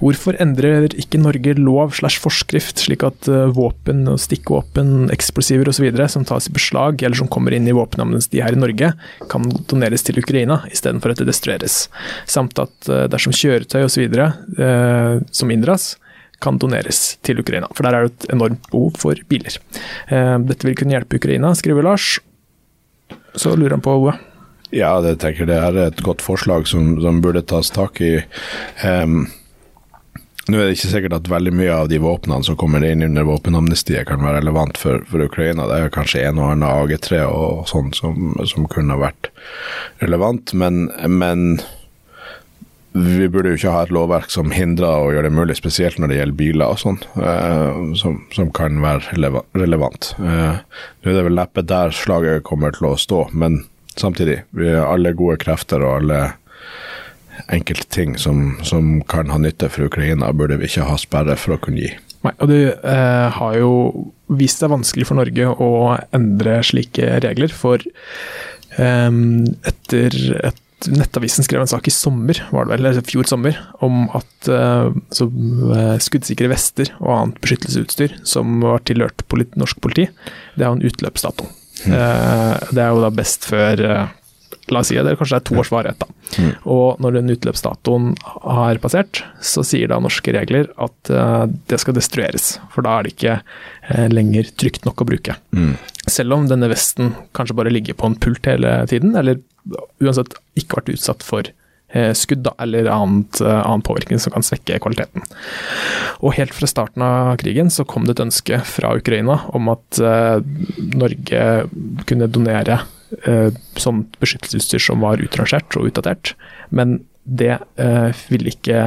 [0.00, 5.86] hvorfor endrer ikke Norge lov slash forskrift slik at eh, våpen og stikkvåpen, eksplosiver osv.
[6.10, 8.94] som tas i beslag eller som kommer inn i våpenamnesti her i Norge,
[9.30, 11.84] kan doneres til Ukraina istedenfor at det destrueres,
[12.26, 14.08] samt at eh, dersom kjøretøy osv.
[14.08, 15.94] Eh, som inndras,
[16.42, 17.70] kan doneres til Ukraina.
[17.74, 19.58] For der er det et enormt behov for biler.
[20.08, 22.18] Eh, dette vil kunne hjelpe Ukraina, skriver Lars.
[23.34, 23.98] Så lurer han på
[24.74, 28.16] ja, det tenker det er et godt forslag som, som burde tas tak i.
[28.82, 29.28] Um,
[30.48, 33.24] nå er det ikke sikkert at veldig mye av de våpnene som kommer inn under
[33.28, 35.68] våpenamnestiet kan være relevant for, for Ukraina.
[35.70, 39.30] Det er kanskje en og annen AG3 og sånn som, som, kunne vært
[40.02, 41.62] relevant, men, men
[42.94, 46.12] vi burde jo ikke ha et lovverk som hindrer å gjøre det mulig, spesielt når
[46.12, 49.16] det gjelder biler og sånn, eh, som, som, kan være
[49.58, 50.12] relevant.
[50.22, 50.60] Eh,
[51.02, 53.64] nå er det vel neppe der slaget kommer til å stå, men
[53.98, 54.44] samtidig.
[54.54, 56.20] Vi er alle gode krefter og alle
[57.50, 61.56] enkelte ting som, som, kan ha nytte for Ukraina, burde vi ikke ha sperre for
[61.56, 61.92] å kunne gi.
[62.24, 63.72] Nei, og Det eh, har jo
[64.38, 65.72] vist seg vanskelig for Norge å
[66.14, 67.50] endre slike regler.
[67.50, 69.10] For eh,
[69.66, 74.04] etter et Nettavisen skrev en sak i sommer, var det vel, eller fjor sommer, om
[74.16, 80.08] at uh, så, uh, skuddsikre vester og annet beskyttelsesutstyr som var tilhørt politi norsk politi,
[80.58, 81.48] det har en utløpsdato.
[81.86, 83.80] Uh, det er jo da best før
[84.72, 86.00] La oss si det, kanskje det er to års varighet.
[86.00, 86.44] da.
[86.72, 91.96] Og når den utløpsdatoen har passert, så sier da norske regler at eh, det skal
[91.98, 92.54] destrueres.
[92.72, 95.36] For da er det ikke eh, lenger trygt nok å bruke.
[96.08, 99.42] Selv om denne vesten kanskje bare ligger på en pult hele tiden, eller
[100.02, 101.48] uansett ikke vært utsatt for
[101.94, 105.24] eh, skudd eller annet, eh, annen påvirkning som kan svekke kvaliteten.
[106.20, 110.00] Og helt fra starten av krigen så kom det et ønske fra Ukraina om at
[110.00, 110.38] eh,
[110.94, 111.42] Norge
[112.10, 112.82] kunne donere
[113.24, 113.50] eh,
[113.80, 116.34] sånt beskyttelsesutstyr som var utrangert og utdatert.
[116.74, 118.80] Men det eh, ville ikke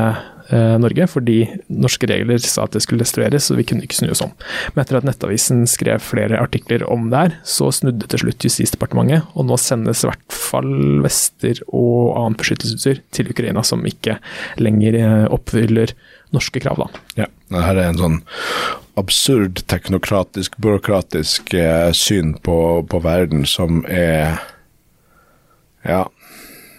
[0.50, 4.24] Norge, fordi norske regler sa at det skulle destrueres, så vi kunne ikke snu oss
[4.24, 4.32] om.
[4.74, 9.28] Men etter at Nettavisen skrev flere artikler om det her, så snudde til slutt Justisdepartementet,
[9.36, 10.72] og nå sendes i hvert fall
[11.04, 14.18] vester og annet beskyttelsesutstyr til Ukraina som ikke
[14.62, 15.94] lenger eh, oppfyller
[16.36, 16.84] norske krav.
[16.84, 17.04] da.
[17.24, 17.28] Ja.
[17.64, 18.20] her er en sånn
[19.00, 24.40] absurd teknokratisk, byråkratisk eh, syn på, på verden som er
[25.88, 26.08] Ja,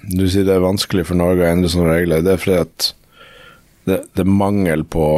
[0.03, 2.25] du sier det er vanskelig for Norge å endre sånne regler.
[2.25, 2.89] Det er fordi at
[3.89, 5.09] det, det er mangel på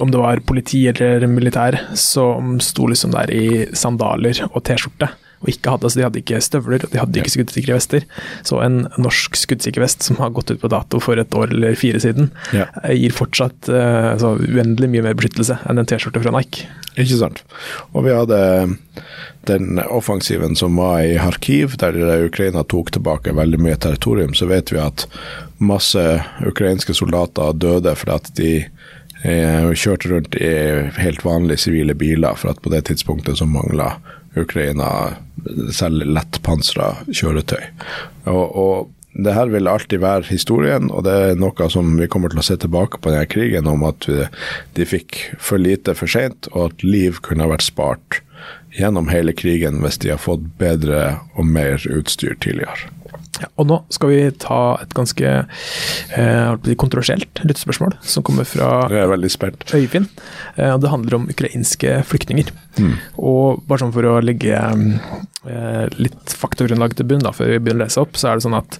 [0.00, 3.46] om det var politi eller militær, som sto liksom der i
[3.76, 5.10] sandaler og T-skjorte.
[5.44, 8.06] Og ikke hadde, altså de hadde ikke støvler, og de hadde ikke skuddsikre vester.
[8.48, 11.76] Så en norsk skuddsikker vest som har gått ut på dato for et år eller
[11.76, 12.66] fire siden, Ja.
[12.82, 16.64] eh, gir fortsatt eh, altså, uendelig mye mer beskyttelse enn en T-skjorte fra Nike.
[16.96, 17.42] Ikke sant.
[17.92, 18.40] Og vi hadde
[19.44, 24.72] den offensiven som var i Kharkiv, der Ukraina tok tilbake veldig mye territorium, så vet
[24.72, 25.04] vi at
[25.60, 26.00] masse
[26.46, 28.52] ukrainske soldater døde fordi at de
[29.24, 30.50] eh, kjørte rundt i
[31.00, 33.96] helt vanlige sivile biler, for at på det tidspunktet så mangla
[34.36, 35.14] Ukraina
[35.74, 37.62] selv lettpansra kjøretøy.
[38.30, 42.32] Og, og det her vil alltid være historien, og det er noe som vi kommer
[42.32, 44.08] til å se tilbake på denne krigen, om at
[44.74, 48.20] de fikk for lite for seint, og at liv kunne ha vært spart
[48.74, 52.90] gjennom hele krigen hvis de har fått bedre og mer utstyr tidligere.
[53.42, 55.30] Ja, og nå skal vi ta et ganske
[56.14, 58.68] eh, kontroversielt lyttespørsmål, som kommer fra.
[59.74, 60.06] Øyvind.
[60.56, 62.52] Eh, det handler om ukrainske flyktninger.
[63.18, 67.84] Og bare sånn for å legge eh, litt faktagrunnlag til bunn, da, før vi begynner
[67.84, 68.78] å lese opp, så er det sånn at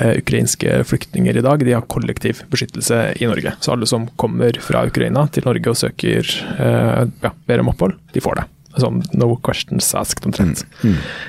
[0.00, 3.54] eh, ukrainske flyktninger i dag de har kollektiv beskyttelse i Norge.
[3.60, 7.98] Så alle som kommer fra Ukraina til Norge og søker eh, ja, ber om opphold,
[8.14, 8.48] de får det.
[8.82, 10.64] Sånn no questions asked, omtrent.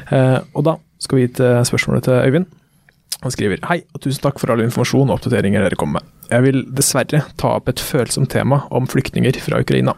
[0.10, 2.50] Eh, og da skal vi til spørsmålet til Øyvind.
[3.24, 6.12] Han skriver Hei, og tusen takk for all informasjon og oppdateringer dere kommer med.
[6.30, 9.96] Jeg vil dessverre ta opp et følsomt tema om flyktninger fra Ukraina.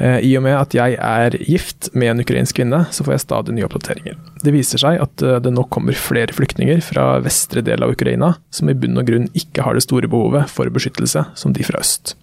[0.00, 3.24] Eh, I og med at jeg er gift med en ukrainsk kvinne, så får jeg
[3.24, 4.18] stadig nye oppdateringer.
[4.42, 8.34] Det viser seg at eh, det nå kommer flere flyktninger fra vestre del av Ukraina,
[8.50, 11.82] som i bunn og grunn ikke har det store behovet for beskyttelse som de fra
[11.82, 12.16] øst.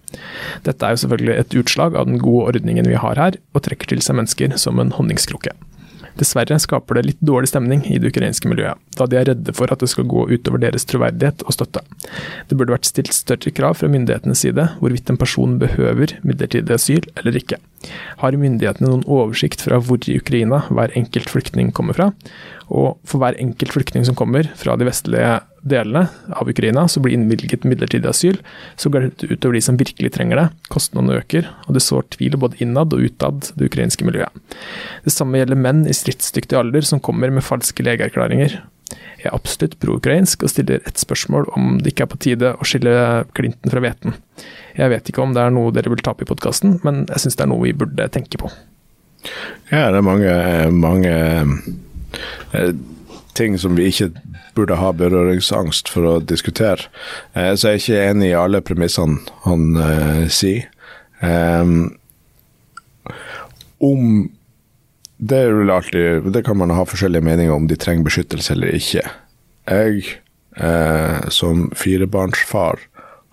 [0.66, 3.94] Dette er jo selvfølgelig et utslag av den gode ordningen vi har her, og trekker
[3.94, 5.56] til seg mennesker som en honningskrukke.
[6.20, 9.72] Dessverre skaper det litt dårlig stemning i det ukrainske miljøet, da de er redde for
[9.72, 11.82] at det skal gå utover deres troverdighet og støtte.
[12.48, 17.08] Det burde vært stilt større krav fra myndighetenes side hvorvidt en person behøver midlertidig asyl
[17.16, 17.60] eller ikke.
[18.22, 22.10] Har myndighetene noen oversikt fra hvor i Ukraina hver enkelt flyktning kommer fra?
[22.68, 27.14] Og for hver enkelt flyktning som kommer fra de vestlige delene av Ukraina, så blir
[27.16, 28.38] innvilget midlertidig asyl,
[28.76, 30.46] så går det utover de som virkelig trenger det.
[30.72, 34.58] Kostnadene øker, og det sår tvil både innad og utad det ukrainske miljøet.
[35.06, 38.58] Det samme gjelder menn i stridsdyktig alder som kommer med falske legeerklæringer.
[39.22, 42.66] Jeg er absolutt pro-ukrainsk og stiller et spørsmål om det ikke er på tide å
[42.66, 42.92] skille
[43.36, 44.16] klinten fra hveten.
[44.76, 47.24] Jeg vet ikke om det er noe dere vil ta opp i podkasten, men jeg
[47.24, 48.50] syns det er noe vi burde tenke på.
[49.70, 50.34] Ja, det er mange,
[50.74, 51.12] mange
[52.58, 52.72] eh,
[53.38, 54.10] ting som vi ikke
[54.56, 56.88] burde ha berøringsangst for å diskutere.
[57.34, 60.68] Eh, så jeg er ikke enig i alle premissene han eh, sier.
[61.22, 61.92] Um,
[63.82, 64.30] om
[65.16, 69.04] det, alltid, det kan man ha forskjellige meninger om de trenger beskyttelse eller ikke.
[69.70, 70.16] Jeg,
[70.56, 72.80] eh, som firebarnsfar,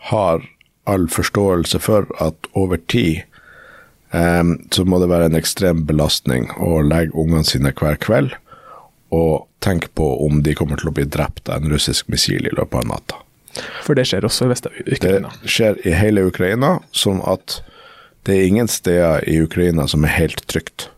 [0.10, 0.46] har
[0.90, 3.24] all forståelse for at over tid
[4.14, 8.38] eh, så må det være en ekstrem belastning å legge ungene sine hver kveld
[9.16, 12.54] og tenk på om de kommer til å bli drept av en russisk missil i
[12.54, 13.24] løpet av natta.
[13.84, 15.34] For det skjer også i Vest-Ukraina?
[15.42, 17.60] Det skjer i hele Ukraina, sånn at
[18.28, 20.90] det er ingen steder i Ukraina som er helt trygt.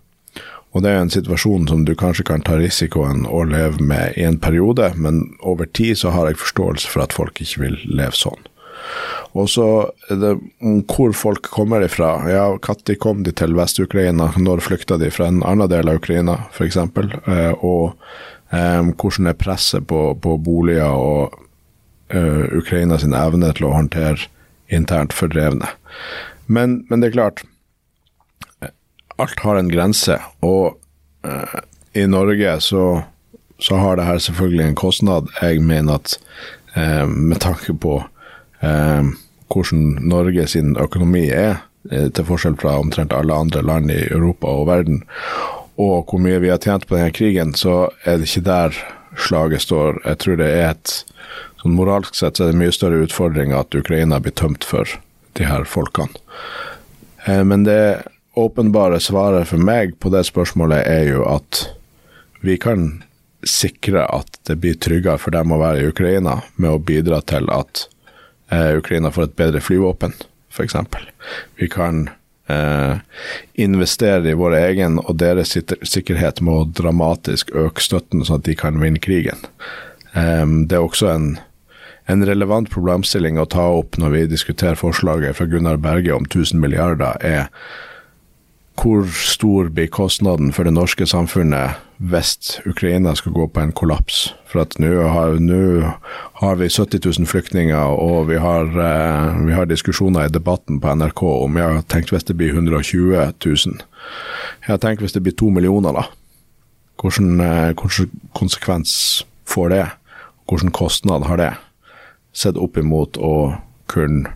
[0.71, 4.23] Og det er en situasjon som du kanskje kan ta risikoen å leve med i
[4.27, 8.15] en periode, men over tid så har jeg forståelse for at folk ikke vil leve
[8.15, 8.39] sånn.
[9.31, 9.67] Og så
[10.91, 12.13] hvor folk kommer ifra.
[12.29, 14.31] Ja, når kom de til Vest-Ukraina?
[14.37, 16.77] Når flykta de fra en annen del av Ukraina, f.eks.?
[16.77, 17.93] Eh, og
[18.51, 21.39] eh, hvordan er presset på, på boliger og
[22.11, 24.27] eh, Ukraina sin evne til å håndtere
[24.71, 25.67] internt fordrevne.
[26.51, 27.43] Men, men, det er klart,
[29.21, 30.17] alt har en grense.
[30.43, 30.75] Og
[31.27, 31.59] eh,
[31.93, 32.85] i Norge så,
[33.59, 35.31] så, har det her selvfølgelig en kostnad.
[35.41, 36.15] Jeg mener at
[36.75, 37.97] uh, med tanke på
[38.61, 39.11] eh,
[39.51, 44.47] hvordan Norge sin økonomi er, eh, til forskjell fra omtrent alle andre land i Europa
[44.47, 45.03] og verden,
[45.81, 48.81] og hvor mye vi har tjent på denne krigen, så er det ikke der
[49.17, 50.01] slaget står.
[50.05, 50.93] Jeg tror det er et
[51.61, 54.89] sånn Moralsk sett så er det mye større utfordring at Ukraina blir tømt for
[55.37, 56.21] de her folkene.
[57.25, 58.03] Eh, men det
[58.33, 61.65] åpenbare svaret for meg på det spørsmålet er jo at
[62.41, 63.03] vi kan
[63.47, 67.49] sikre at det blir tryggere for dem å være i Ukraina, med å bidra til
[67.53, 67.87] at
[68.51, 70.15] Ukraina får et bedre flyvåpen,
[70.51, 70.75] f.eks.
[71.59, 72.09] Vi kan
[72.51, 72.97] eh,
[73.53, 78.57] investere i vår egen og deres sikkerhet med å dramatisk øke støtten, sånn at de
[78.59, 79.45] kan vinne krigen.
[80.13, 81.29] Eh, det er også en,
[82.11, 86.59] en relevant problemstilling å ta opp når vi diskuterer forslaget fra Gunnar Berge om 1000
[86.59, 87.47] milliarder, er
[88.81, 94.31] hvor stor blir kostnaden for det norske samfunnet hvis Ukraina skal gå på en kollaps?
[94.49, 95.37] For at nå har,
[96.41, 100.95] har, vi 70 000 flyktninger, og vi har, eh, vi har, diskusjoner i debatten på
[100.95, 103.13] NRK om jeg har tenkt hvis det blir 120
[103.45, 103.85] 000.
[104.65, 106.07] Jeg har tenkt hvis det blir to millioner, da.
[107.01, 107.73] Hvilken, eh,
[108.33, 109.85] konsekvens får det?
[110.49, 111.53] Hvilken kostnad har det?
[112.33, 114.33] Sett opp imot å kunne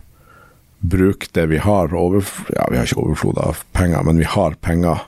[0.86, 2.22] bruke det vi har over,
[2.54, 5.02] ja, Vi har ikke overflod av penger, men vi har penger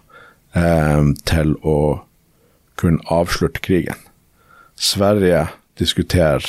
[0.55, 2.08] eh, til å
[2.79, 3.99] kunne avslutte krigen.
[4.79, 5.47] Sverige
[5.79, 6.45] diskuterer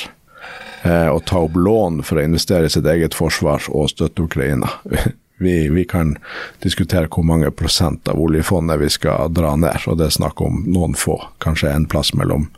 [0.82, 4.70] eh, å ta opp lån for å investere i sitt eget forsvar og støtte Ukraina.
[5.40, 6.18] Vi, vi, kan
[6.60, 10.58] diskutere hvor mange prosent av oljefondet vi skal dra ned, og det er snakk om
[10.68, 11.14] noen få.
[11.40, 12.50] Kanskje en plass mellom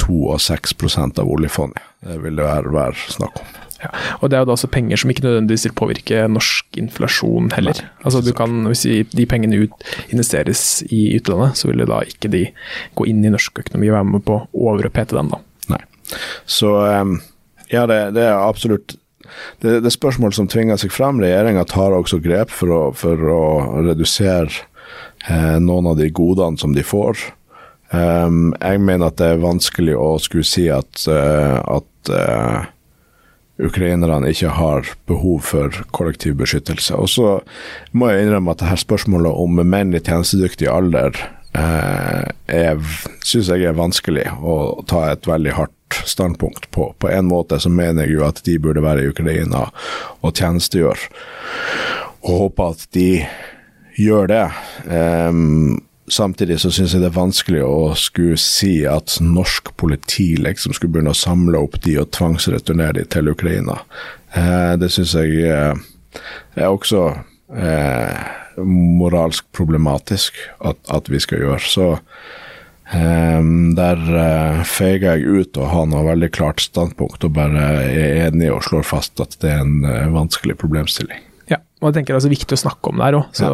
[0.00, 1.82] 2 og 6% av oljefondet.
[2.04, 3.56] Det vil det være, være snakk om.
[3.78, 7.52] Ja, og Det er jo da også penger som ikke nødvendigvis vil påvirke norsk inflasjon
[7.54, 7.78] heller.
[7.78, 8.82] Nei, altså du kan, Hvis
[9.14, 9.72] de pengene ut,
[10.10, 12.48] investeres i utlandet, så vil da ikke de
[12.98, 15.30] gå inn i norsk økonomi og være med på å overopphete den.
[15.30, 15.38] da.
[15.70, 15.82] Nei.
[16.46, 17.20] Så ehm,
[17.70, 18.96] ja, det, det er absolutt
[19.60, 21.20] det, det spørsmål som tvinger seg frem.
[21.22, 23.42] Regjeringa tar også grep for å, for å
[23.86, 24.64] redusere
[25.28, 27.28] eh, noen av de godene som de får.
[27.92, 32.66] Um, jeg mener at det er vanskelig å skulle si at, uh, at uh,
[33.64, 36.94] ukrainerne ikke har behov for kollektiv beskyttelse.
[36.98, 37.30] Og så
[37.96, 41.16] må jeg innrømme at det her spørsmålet om menn i tjenestedyktig alder
[41.56, 42.28] uh,
[43.24, 46.90] syns jeg er vanskelig å ta et veldig hardt standpunkt på.
[47.00, 49.68] På en måte så mener jeg jo at de burde være i Ukraina
[50.20, 51.08] og tjenestegjøre,
[52.20, 53.10] og håper at de
[53.98, 54.46] gjør det.
[54.84, 55.78] Um,
[56.10, 60.94] Samtidig så syns jeg det er vanskelig å skulle si at norsk politi liksom skulle
[60.94, 63.80] begynne å samle opp de og tvangsreturnere de til Ukraina.
[64.32, 65.86] Eh, det syns jeg eh,
[66.56, 67.04] er også
[67.54, 68.28] eh,
[68.64, 71.62] moralsk problematisk at, at vi skal gjøre.
[71.62, 71.86] Så
[72.94, 78.28] um, der eh, feiger jeg ut og har noe veldig klart standpunkt og bare er
[78.28, 81.27] enig og slår fast at det er en uh, vanskelig problemstilling.
[81.78, 83.38] Og jeg tenker det er så viktig å snakke om det her òg.
[83.38, 83.50] Ja.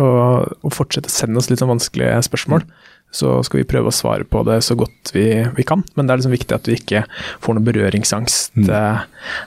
[0.00, 2.64] Og, og, fortsette å sende oss litt sånn vanskelige spørsmål.
[2.64, 5.26] Mm så skal vi prøve å svare på det så godt vi,
[5.56, 5.84] vi kan.
[5.94, 7.04] Men det er liksom viktig at vi ikke
[7.44, 8.70] får noe berøringsangst mm.
[8.72, 9.02] Eh,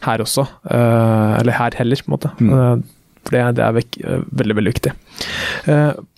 [0.05, 0.45] her også.
[0.69, 2.31] Uh, eller her heller, på en måte.
[2.37, 2.83] Mm.
[3.25, 4.95] For det, det er vek, uh, veldig, veldig viktig.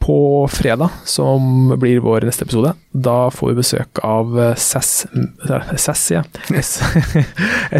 [0.01, 0.19] på
[0.51, 5.05] fredag, som blir vår neste episode, da får vi besøk av SAS
[5.77, 6.23] SAS, ja.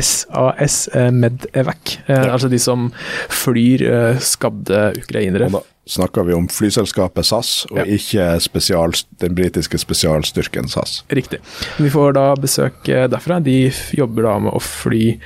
[0.02, 0.88] SAS
[1.22, 1.98] Medevac.
[2.08, 2.92] Altså de som
[3.34, 3.84] flyr
[4.24, 5.50] skadde ukrainere
[5.88, 7.86] snakker vi om flyselskapet SAS, og ja.
[7.98, 11.02] ikke spesial, den britiske spesialstyrken SAS.
[11.14, 11.40] Riktig.
[11.80, 13.40] Vi får da besøk eh, derfra.
[13.44, 15.18] De jobber da med å fly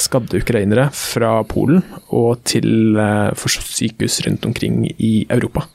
[0.00, 5.66] skadde ukrainere fra Polen og til eh, sykehus rundt omkring i Europa.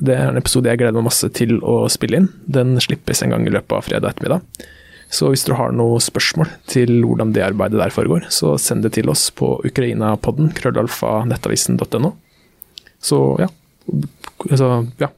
[0.00, 2.30] Det er en episode jeg gleder meg masse til å spille inn.
[2.48, 4.68] Den slippes en gang i løpet av fredag ettermiddag.
[5.10, 8.94] Så hvis du har noen spørsmål til hvordan det arbeidet der foregår, så send det
[8.94, 12.12] til oss på ukrainapodden, krøllalfa, nettavisen.no.
[13.02, 13.48] Så ja,
[14.48, 14.68] altså,
[15.00, 15.10] ja.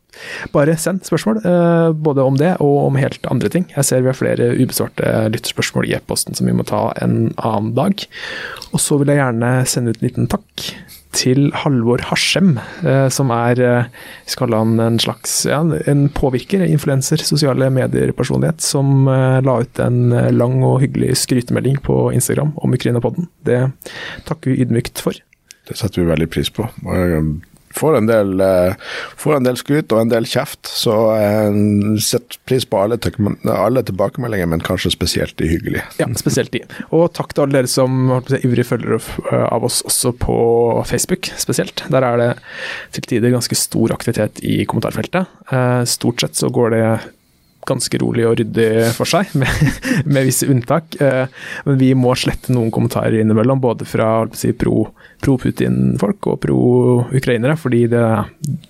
[0.52, 3.66] Bare send spørsmål, eh, både om det og om helt andre ting.
[3.76, 7.72] Jeg ser vi har flere ubesvarte lytterspørsmål i e-posten som vi må ta en annen
[7.78, 8.04] dag.
[8.72, 10.66] Og så vil jeg gjerne sende ut en liten takk
[11.12, 12.54] til Halvor Harsem,
[12.88, 13.72] eh, som er vi
[14.32, 20.60] skal han en slags ja, en påvirker, influenser, sosiale medier-personlighet, som la ut en lang
[20.64, 23.28] og hyggelig skrytemelding på Instagram om Ukraina-podden.
[23.44, 23.60] Det
[24.28, 25.16] takker vi ydmykt for.
[25.68, 26.68] Det setter vi veldig pris på
[27.76, 28.74] får en del, uh,
[29.20, 32.98] får en del skryt og en del kjeft, så uh, sett pris på alle,
[33.52, 35.84] alle, tilbakemeldinger, men kanskje spesielt de hyggelige.
[36.00, 36.62] Ja, spesielt de.
[36.90, 39.00] Og takk til alle dere som er ivrige følgere
[39.30, 40.36] eh, av oss også på
[40.88, 41.84] Facebook, spesielt.
[41.92, 42.30] Der er det
[42.96, 45.30] til tider ganske stor aktivitet i kommentarfeltet.
[45.88, 46.86] Stort sett så går det
[47.68, 50.98] ganske rolig og ryddig for seg, med, med visse unntak.
[50.98, 54.88] Men vi må slette noen kommentarer innimellom, både fra si, pro
[55.22, 58.04] pro-Putin-folk og pro-ukrainere, fordi det,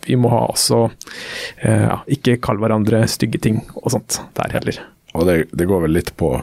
[0.06, 4.82] vi må ha også eh, ja, Ikke kalle hverandre stygge ting og sånt der heller.
[5.16, 6.34] Og det, det går vel litt på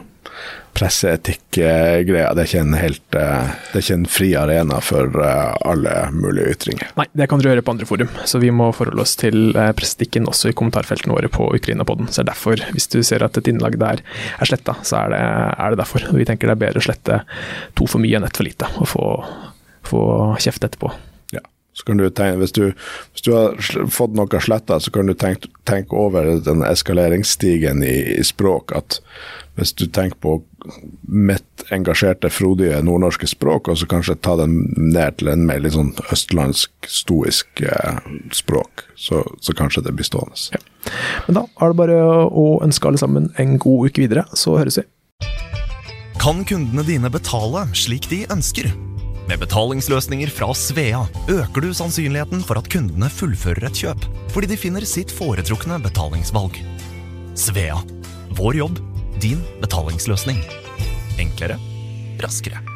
[0.76, 2.30] presseetikk-greia.
[2.36, 5.94] Det er ikke en helt eh, Det er ikke en fri arena for eh, alle
[6.14, 6.92] mulige ytringer.
[7.00, 10.28] Nei, det kan dere gjøre på andre forum, så vi må forholde oss til presseetikken
[10.30, 12.10] også i kommentarfeltene våre på Ukraina-podden.
[12.10, 14.04] Så det er derfor, hvis du ser at et innlag der
[14.38, 15.22] er sletta, så er det,
[15.58, 16.10] er det derfor.
[16.14, 17.22] Vi tenker det er bedre å slette
[17.78, 19.06] to for mye enn ett for lite, og få
[19.90, 20.92] få kjeft etterpå.
[21.72, 22.64] Så kan du tenke, hvis, du,
[23.14, 23.54] hvis du har
[23.94, 28.74] fått noe sletta, så kan du tenke, tenke over den eskaleringsstigen i, i, språk.
[28.76, 28.98] At
[29.54, 30.40] hvis du tenker på
[31.06, 35.76] mitt engasjerte, frodige nordnorske språk, og så kanskje ta den ned til en mer litt
[35.76, 38.02] sånn østlandsk, stoisk eh,
[38.34, 40.36] språk, så, så, kanskje det blir stående.
[40.58, 40.62] Ja.
[41.28, 44.82] Men da er det bare å ønske alle sammen en god uke videre, så høres
[44.82, 44.88] vi.
[46.20, 48.68] Kan kundene dine betale slik de ønsker?
[49.30, 54.56] Med betalingsløsninger fra Svea øker du sannsynligheten for at kundene fullfører et kjøp, fordi de
[54.58, 56.58] finner sitt foretrukne betalingsvalg.
[57.38, 57.78] Svea
[58.34, 58.82] vår jobb,
[59.22, 60.42] din betalingsløsning.
[61.22, 61.60] Enklere,
[62.18, 62.69] raskere.